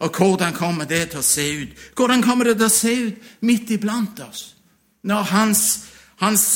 [0.05, 1.73] Og hvordan kommer det til å se ut?
[1.97, 4.53] Hvordan kommer det til å se ut midt iblant oss?
[5.07, 5.63] Når hans,
[6.21, 6.47] hans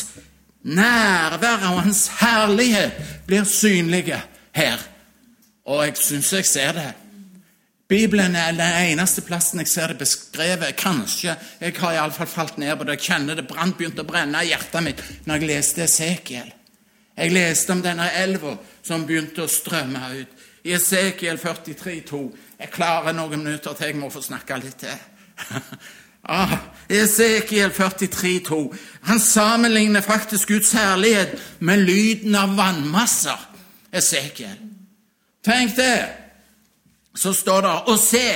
[0.62, 4.20] nærvær og hans herlighet blir synlige
[4.53, 4.89] her.
[5.64, 6.90] Og jeg syns jeg ser det.
[7.90, 10.76] Bibelen er den eneste plassen jeg ser det beskrevet.
[10.78, 11.34] Kanskje.
[11.61, 13.00] Jeg har iallfall falt ned på det.
[13.00, 16.52] Jeg kjenner det brant begynte å brenne i hjertet mitt når jeg leste Esekiel.
[17.16, 18.54] Jeg leste om denne elva
[18.86, 20.46] som begynte å strømme ut.
[20.64, 22.22] I Esekiel 43, 43,2.
[22.61, 25.08] Jeg klarer noen minutter til jeg må få snakke litt til.
[26.30, 26.50] Ah,
[26.84, 28.58] Esekiel 43, 43,2.
[29.08, 31.32] Han sammenligner faktisk Guds herlighet
[31.64, 33.40] med lyden av vannmasser.
[33.88, 34.70] Esekiel.
[35.45, 36.09] Tenk det!
[37.16, 38.26] Så står det Og se,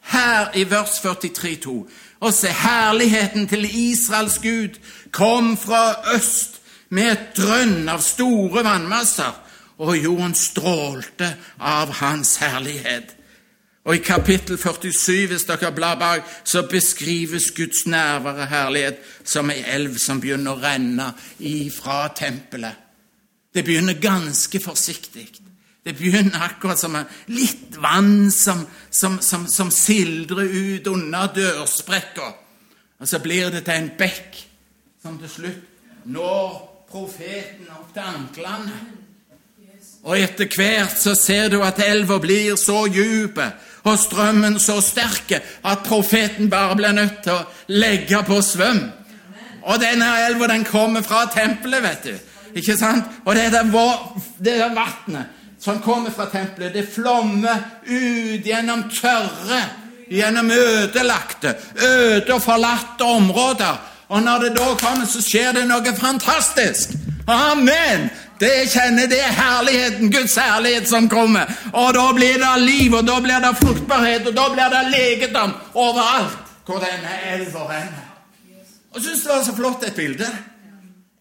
[0.00, 1.90] her i vers 43, 43,2
[2.20, 4.78] Og se, herligheten til Israels Gud
[5.10, 9.32] kom fra øst med et drønn av store vannmasser,
[9.82, 13.16] og jorden strålte av hans herlighet.
[13.84, 19.50] Og i kapittel 47, hvis dere blar bak, så beskrives Guds nærvær og herlighet som
[19.50, 21.10] ei elv som begynner å renne
[21.44, 22.78] ifra tempelet.
[23.54, 25.28] Det begynner ganske forsiktig.
[25.84, 26.96] Det begynner akkurat som
[27.28, 32.30] litt vann som, som, som, som sildrer ut under dørsprekka.
[33.00, 34.38] Og så blir det til en bekk
[35.02, 36.56] som til slutt når
[36.88, 38.78] profeten opp til anklene.
[40.04, 43.40] Og etter hvert så ser du at elva blir så djup
[43.84, 48.86] og strømmen så sterk at profeten bare blir nødt til å legge på svøm.
[49.64, 52.14] Og denne elva den kommer fra tempelet, vet du.
[52.60, 53.08] Ikke sant?
[53.24, 53.68] Og det der,
[54.44, 57.56] det vannet som kommer fra tempelet, det flommer
[57.86, 59.62] ut gjennom tørre,
[60.08, 63.78] gjennom ødelagte, øde og forlatte områder.
[64.08, 66.92] Og når det da kommer, så skjer det noe fantastisk.
[67.26, 68.10] Amen!
[68.40, 71.48] Det kjenner det er herligheten, Guds herlighet som kommer.
[71.72, 75.54] Og da blir det liv, og da blir det fruktbarhet, og da blir det legedom
[75.72, 78.04] overalt hvor denne elva renner.
[78.92, 80.28] Og syns det var så flott et bilde.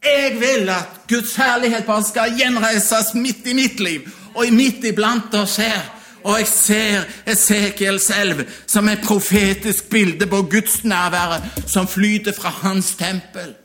[0.03, 5.36] Jeg vil at Guds herlighet bare skal gjenreises midt i mitt liv og midt iblant
[5.36, 5.81] oss her.
[6.23, 12.49] Og jeg ser Esekiels elv som et profetisk bilde på Guds nærværet som flyter fra
[12.49, 13.55] hans tempel.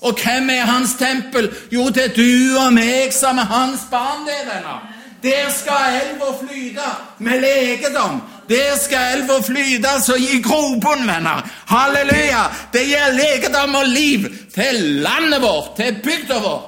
[0.00, 1.50] Og hvem er hans tempel?
[1.72, 4.84] Jo, det er du og meg som er hans barn, det, venner.
[5.24, 8.20] Der skal elva flyte med legedom.
[8.48, 11.40] Der skal elva flyte så gi grobunn, venner.
[11.66, 12.44] Halleluja!
[12.72, 16.60] Det gir legedom og liv til landet vårt, til bygda vår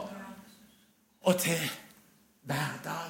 [1.27, 1.61] og til
[2.47, 3.06] Verdalen.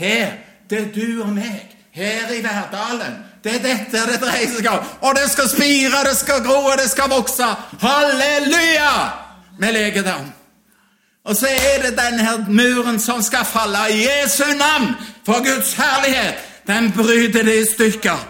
[0.00, 0.38] Her,
[0.70, 1.76] det du og meg.
[1.92, 3.18] Her i Verdalen.
[3.44, 4.84] Det er dette det dreier seg om.
[5.08, 7.48] Og det skal spire, det skal gro, og det skal vokse.
[7.82, 8.94] Halleluja!
[9.60, 10.32] med legedom.
[11.24, 14.94] Og så er det denne muren som skal falle i Jesu navn,
[15.26, 16.40] for Guds herlighet.
[16.66, 18.22] Den bryter det i stykker.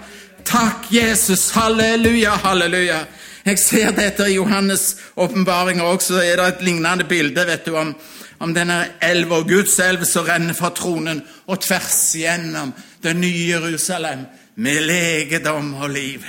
[0.44, 1.50] Takk, Jesus.
[1.54, 3.04] Halleluja, halleluja.
[3.46, 6.14] Jeg ser dette i Johannes' åpenbaringer også.
[6.14, 7.94] er det et lignende bilde vet du, om,
[8.40, 12.72] om denne elva, Guds elv, som renner fra tronen og tvers gjennom
[13.04, 14.24] det nye Jerusalem
[14.56, 16.24] med legedom og liv.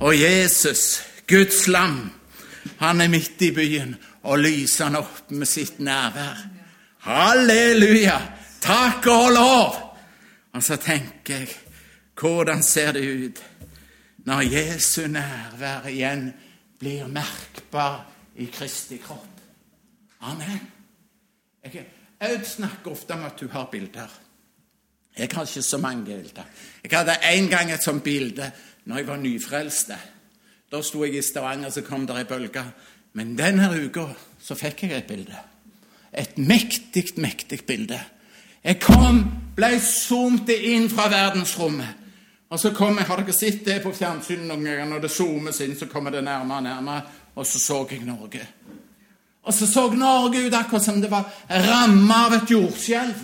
[0.00, 2.10] Og Jesus, Guds lam,
[2.78, 6.42] han er midt i byen, og lyser han opp med sitt nærvær.
[7.06, 8.18] Halleluja!
[8.60, 9.76] Takk og lov!
[10.52, 11.52] Og så tenker jeg,
[12.18, 13.42] hvordan ser det ut
[14.26, 16.32] når Jesu nærvær igjen
[16.80, 18.02] blir merkbar
[18.36, 19.38] i Kristi kropp?
[20.20, 20.77] Amen.
[21.74, 21.86] Jeg,
[22.20, 24.08] Aud snakker ofte om at du har bilder.
[25.18, 26.44] Jeg har ikke så mange bilder.
[26.84, 28.50] Jeg hadde en gang et sånt bilde
[28.84, 29.92] når jeg var nyfrelst.
[30.72, 32.64] Da sto jeg i Stavanger, så kom det ei bølge
[33.18, 34.04] men denne uka
[34.42, 35.38] så fikk jeg et bilde.
[36.12, 37.98] Et mektig, mektig bilde.
[38.64, 39.22] Jeg kom,
[39.56, 42.04] ble zoomet inn fra verdensrommet.
[42.48, 44.86] Og så kom jeg, Har dere sett det på fjernsynet noen ganger?
[44.88, 47.02] Når det zoomes inn, så kommer det nærmere og nærmere.
[47.34, 48.46] Og så så jeg Norge.
[49.48, 53.20] Og så så Norge ut akkurat som det var ramma av et jordskjelv.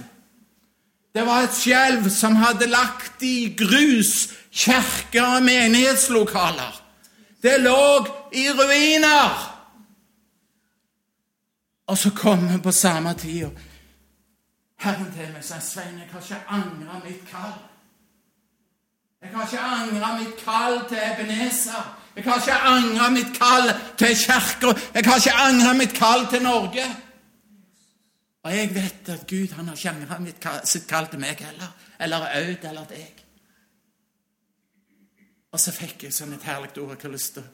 [1.14, 6.80] Det var et skjelv som hadde lagt i grus kirker og menighetslokaler.
[7.44, 9.36] Det lå i ruiner.
[11.86, 13.50] Og så kommer på samme tid
[14.80, 17.62] Herren til meg sa, 'Svein, jeg har ikke angra mitt kall.'
[19.22, 22.03] Jeg har ikke angra mitt kall til Ebenezer.
[22.14, 24.70] Jeg har ikke angra mitt kall til Kirka.
[24.94, 26.84] Jeg har ikke angra mitt kall til Norge.
[28.44, 31.74] Og jeg vet at Gud han har ikke angra sitt kall til meg heller.
[32.00, 33.20] Eller Aud eller deg.
[35.54, 37.44] Og så fikk jeg sånn et herlig ord jeg har lyst til,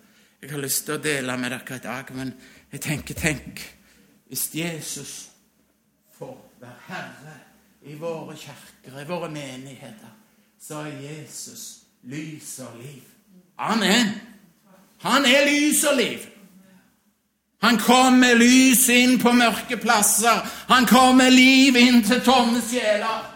[0.41, 2.13] jeg har lyst til å dele med dere i dag.
[2.17, 2.33] Men
[2.73, 3.61] jeg tenker, tenk
[4.31, 5.13] hvis Jesus
[6.15, 7.37] får være herre
[7.91, 10.13] i våre kirker, i våre menigheter,
[10.61, 11.65] så er Jesus
[12.03, 13.03] lys og liv.
[13.59, 14.15] Amen.
[15.05, 16.27] Han er lys og liv.
[17.63, 20.45] Han kom med lys inn på mørke plasser.
[20.69, 23.27] Han kom med liv inn til tomme sjeler.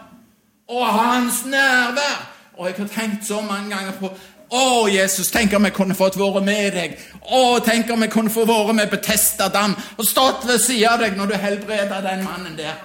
[0.69, 2.23] Og hans nærvær.
[2.57, 4.09] Og jeg har tenkt så mange ganger på
[4.55, 6.97] å, Jesus, tenk om jeg kunne fått være med deg.
[7.33, 11.01] Å, tenk om jeg kunne få være med på Testadam og stått ved siden av
[11.01, 12.77] deg når du helbreder den mannen der.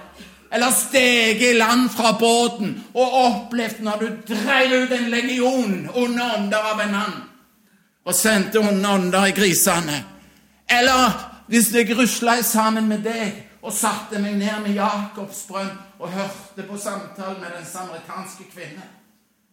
[0.51, 6.33] Eller steget i land fra båten og opplevd når du drev ut en legion under
[6.35, 7.19] ånder av en mann
[8.05, 10.03] og sendte onde ånder i grisene.
[10.69, 11.11] Eller
[11.47, 16.77] hvis jeg rusla sammen med deg og satte meg ned med Jakobsbrønn og hørte på
[16.77, 18.87] samtalen med den samaritanske kvinne.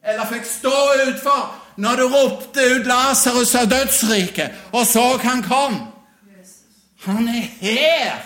[0.04, 0.74] Eller fikk stå
[1.08, 1.42] utfor
[1.76, 5.78] når du ropte ut Lasarus av dødsriket og så han kom.
[7.04, 8.24] Han er her.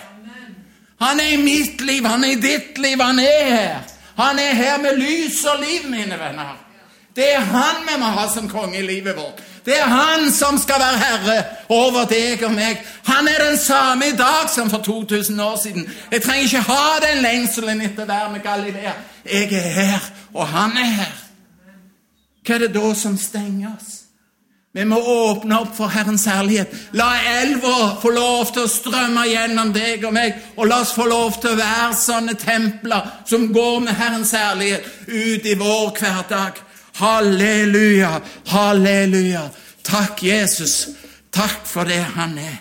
[1.03, 3.81] Han er i mitt liv, han er i ditt liv, han er her.
[4.15, 6.53] Han er her med lys og liv, mine venner.
[7.15, 9.41] Det er han vi må ha som konge i livet vårt.
[9.65, 11.37] Det er han som skal være herre
[11.69, 12.81] over deg og meg.
[13.07, 15.87] Han er den samme i dag som for 2000 år siden.
[16.11, 18.93] Jeg trenger ikke ha den lengselen etter å være med Galilea.
[19.25, 21.19] Jeg er her, og han er her.
[22.43, 24.03] Hva er det da som stenger oss?
[24.73, 26.71] Vi må åpne opp for Herrens herlighet.
[26.97, 27.11] La
[27.43, 31.37] elva få lov til å strømme gjennom deg og meg, og la oss få lov
[31.37, 36.57] til å være sånne templer som går med Herrens herlighet ut i vår hverdag.
[36.93, 39.49] Halleluja, halleluja.
[39.83, 40.87] Takk, Jesus.
[41.31, 42.59] Takk for det han er.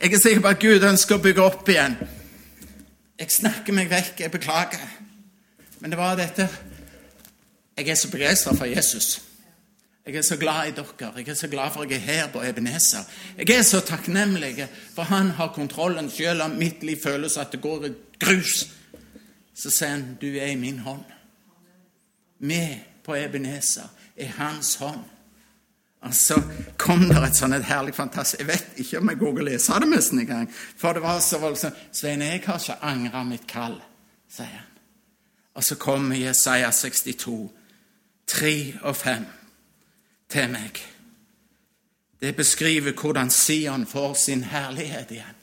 [0.00, 1.98] Jeg er sikker på at Gud ønsker å bygge opp igjen.
[3.20, 4.86] Jeg snakker meg vekk, jeg beklager.
[5.80, 6.48] Men det var dette
[7.76, 9.22] Jeg er så begeistra for Jesus.
[10.06, 11.12] Jeg er så glad i dere.
[11.16, 13.04] Jeg er så glad for at jeg er her på Ebenezer.
[13.38, 16.10] Jeg er så takknemlig, for han har kontrollen.
[16.10, 18.66] Selv om mitt liv føles at det går i grus,
[19.54, 21.21] så sier han, 'Du er i min hånd'.
[22.42, 22.62] Vi
[23.06, 25.02] på Ebenezer er hans hånd.
[26.02, 26.40] Og så
[26.76, 29.84] kom det et sånn et herlig fantastisk Jeg vet ikke om jeg går og leser
[29.84, 30.48] det nesten engang.
[30.50, 31.78] For det var så voldsomt.
[31.94, 33.76] Svein, jeg har ikke angra mitt kall,
[34.26, 34.70] sier han.
[35.54, 37.36] Og så kommer Jesaja 62,
[38.26, 39.26] 3 og 5
[40.32, 40.80] til meg.
[42.22, 45.41] Det beskriver hvordan Sion får sin herlighet igjen.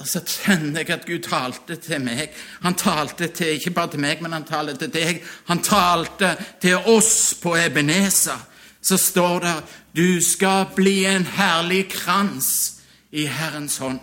[0.00, 2.30] Og så kjenner jeg at Gud talte til meg.
[2.64, 5.20] Han talte til, ikke bare til meg, men han talte til deg.
[5.50, 6.32] Han talte
[6.62, 8.46] til oss på Ebenezer.
[8.80, 9.54] Så står det
[9.92, 12.80] du skal bli en herlig krans
[13.12, 14.00] i Herrens hånd.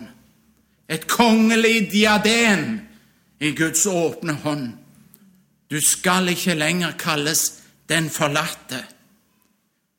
[0.88, 2.80] Et kongelig diadem
[3.40, 4.68] i Guds åpne hånd.
[5.70, 7.52] Du skal ikke lenger kalles
[7.88, 8.84] den forlatte.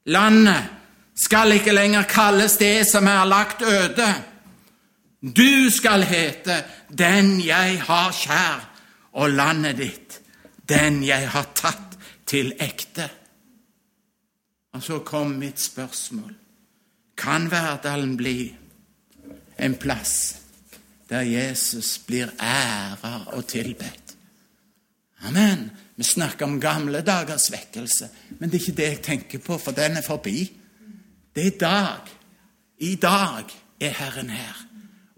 [0.05, 0.63] Landet
[1.19, 4.13] skal ikke lenger kalles det som er lagt øde.
[5.21, 6.63] Du skal hete
[6.97, 8.65] Den jeg har kjær,
[9.19, 10.19] og landet ditt,
[10.69, 11.97] den jeg har tatt
[12.29, 13.09] til ekte.
[14.73, 16.35] Og så kom mitt spørsmål.
[17.17, 18.53] Kan Verdalen bli
[19.59, 20.37] en plass
[21.09, 24.15] der Jesus blir æra og tilbedt?
[25.25, 25.71] Amen.
[25.95, 28.07] Vi snakker om gamle dagers vekkelse,
[28.39, 30.45] men det er ikke det jeg tenker på, for den er forbi.
[31.35, 32.15] Det er i dag.
[32.79, 33.43] I dag
[33.81, 34.68] er Herren her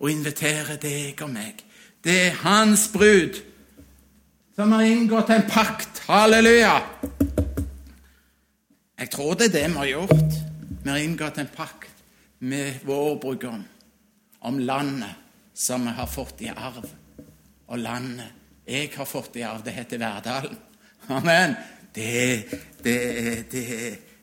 [0.02, 1.62] og inviterer deg og meg.
[2.02, 3.38] Det er Hans brud
[4.58, 6.02] som har inngått en pakt.
[6.10, 6.80] Halleluja!
[9.02, 10.40] Jeg tror det er det vi har gjort.
[10.84, 12.04] Vi har inngått en pakt
[12.40, 13.64] med vår brudgom
[14.50, 15.18] om landet
[15.54, 16.86] som vi har fått i arv.
[17.70, 20.58] Og landet jeg har fått i arv, det heter Verdalen.
[21.10, 21.56] Amen.
[21.94, 22.46] Det,
[22.84, 22.98] det,
[23.52, 23.66] det,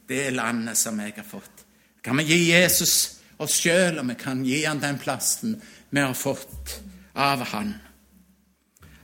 [0.08, 1.64] det er landet som jeg har fått.
[2.02, 5.56] Kan vi gi Jesus oss sjøl, og vi kan gi han den plassen
[5.90, 6.80] vi har fått
[7.14, 7.74] av han.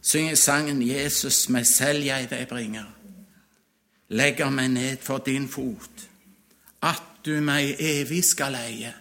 [0.05, 2.93] Synger sangen 'Jesus, meg selv jeg deg bringer'.
[4.09, 6.09] Legger meg ned for din fot,
[6.83, 8.93] at du meg evig skal eie.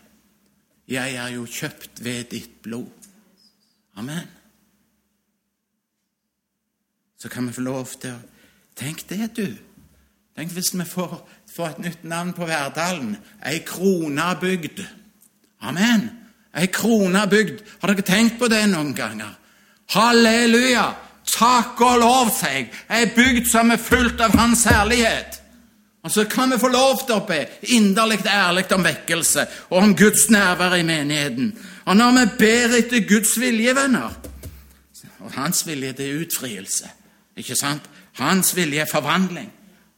[0.88, 3.10] Jeg er jo kjøpt ved ditt blod.
[3.96, 4.28] Amen.
[7.18, 8.20] Så kan vi få lov til å
[8.76, 9.54] Tenk det, du.
[10.34, 11.12] Tenk hvis vi får,
[11.56, 13.18] får et nytt navn på Verdalen.
[13.46, 14.82] Ei krona bygd.
[15.64, 16.10] Amen.
[16.54, 17.64] Ei krone bygd.
[17.82, 19.32] Har dere tenkt på det noen ganger?
[19.96, 20.92] Halleluja!
[21.34, 22.68] Takk og lov, sier jeg.
[22.92, 25.40] Ei bygd som er fullt av Hans herlighet.
[26.04, 27.40] Og så kan vi få lov til å be
[27.72, 31.54] inderlig ærlig om vekkelse og om Guds nærvær i menigheten.
[31.88, 34.12] Og når vi ber etter Guds vilje, venner
[35.24, 36.90] Og Hans vilje, det er utfrielse.
[37.40, 37.86] Ikke sant?
[38.20, 39.48] Hans vilje er forvandling.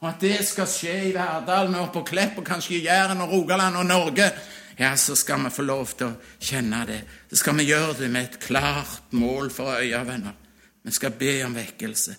[0.01, 3.31] Og at det skal skje i Verdalen og på Klepp og kanskje i Jæren og
[3.31, 4.29] Rogaland og Norge,
[4.77, 7.01] ja, så skal vi få lov til å kjenne det.
[7.29, 10.35] Så skal vi gjøre det med et klart mål for øya, venner.
[10.83, 12.15] Vi skal be om vekkelse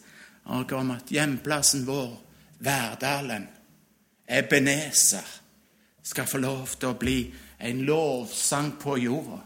[0.47, 2.15] og om at hjemplassen vår,
[2.59, 3.49] Verdalen,
[4.27, 5.27] Ebenezer,
[6.03, 7.19] skal få lov til å bli
[7.59, 9.41] en lovsang på jorda.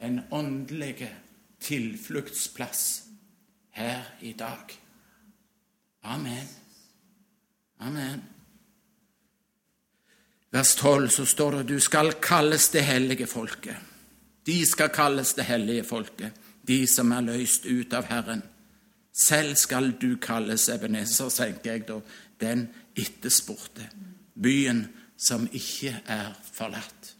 [0.00, 1.08] En åndelig
[1.60, 2.84] tilfluktsplass
[3.76, 4.76] her i dag.
[6.02, 6.48] Amen.
[7.80, 8.39] Amen.
[10.50, 13.76] Vers 12 så står det du skal kalles det hellige folket.
[14.46, 16.32] De skal kalles det hellige folket,
[16.66, 18.42] de som er løst ut av Herren.
[19.12, 22.00] Selv skal du kalles Ebenezer, tenker jeg da,
[22.40, 22.66] den
[22.98, 23.86] etterspurte.
[24.34, 24.88] Byen
[25.20, 27.14] som ikke er forlatt.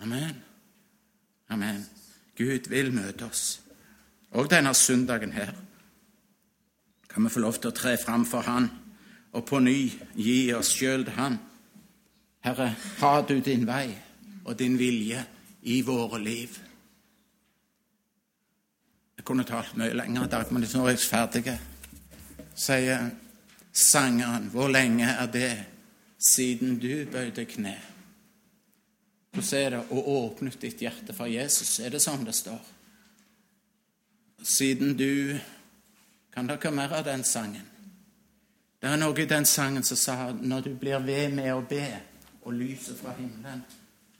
[0.00, 0.36] Amen.
[1.50, 1.82] Amen.
[2.38, 3.60] Gud vil møte oss.
[4.38, 5.50] Og denne søndagen her
[7.10, 8.68] kan vi få lov til å tre fram for Han
[9.32, 11.38] og på ny gi oss sjøl Han.
[12.44, 13.90] Herre, ha du din vei
[14.44, 15.20] og din vilje
[15.62, 16.56] i våre liv.
[19.16, 21.58] Jeg kunne talt mye lenger i dag, men nå er jeg ferdig.
[22.56, 23.10] Sier
[23.72, 25.52] sangeren, hvor lenge er det
[26.18, 27.76] siden du bøyde kne?
[29.30, 31.78] Hvordan er det å åpne ditt hjerte for Jesus?
[31.84, 32.60] Er det sånn det står?
[34.42, 35.38] Siden du
[36.30, 37.64] Kan dere mer av den sangen?
[38.80, 41.84] Det er noe i den sangen som sa når du blir ved med å be,
[42.40, 43.60] og lyset fra himmelen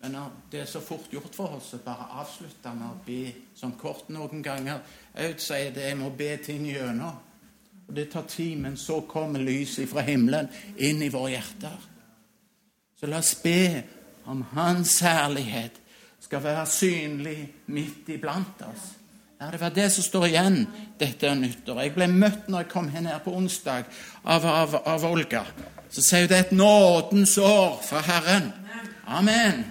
[0.02, 0.16] Men
[0.52, 4.08] det er så fort gjort for oss å bare avslutte med å be som kort
[4.08, 4.80] noen ganger.
[5.12, 7.18] Jeg sier det, jeg må be ting gjennom.
[7.88, 10.48] Og det tar tid, men så kommer lyset fra himmelen
[10.78, 11.76] inn i våre hjerter.
[12.96, 13.82] Så la oss be
[14.24, 15.76] om Hans herlighet
[16.20, 18.99] skal være synlig midt iblant oss.
[19.40, 20.66] Ja, Det var det som står igjen
[21.00, 21.78] dette nyttår.
[21.80, 23.86] Jeg ble møtt når jeg kom her på onsdag
[24.22, 25.46] av, av, av Olga.
[25.88, 28.50] Så sier hun det er et nådens år fra Herren.
[29.08, 29.64] Amen.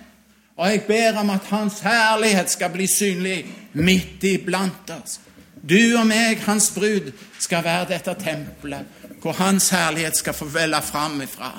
[0.58, 3.38] Og jeg ber om at Hans herlighet skal bli synlig
[3.78, 5.20] midt iblant oss.
[5.62, 10.82] Du og meg, Hans brud, skal være dette tempelet hvor Hans herlighet skal få velle
[10.82, 11.54] fram ifra.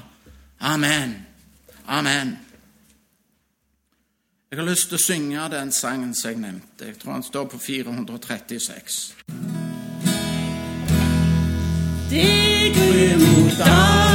[0.61, 1.15] Amen.
[1.87, 2.39] Amen.
[4.51, 6.87] Jeg har lyst til å synge den sangen som jeg nevnte.
[6.89, 8.97] Jeg tror han står på 436.
[12.11, 14.10] Det går mot dag,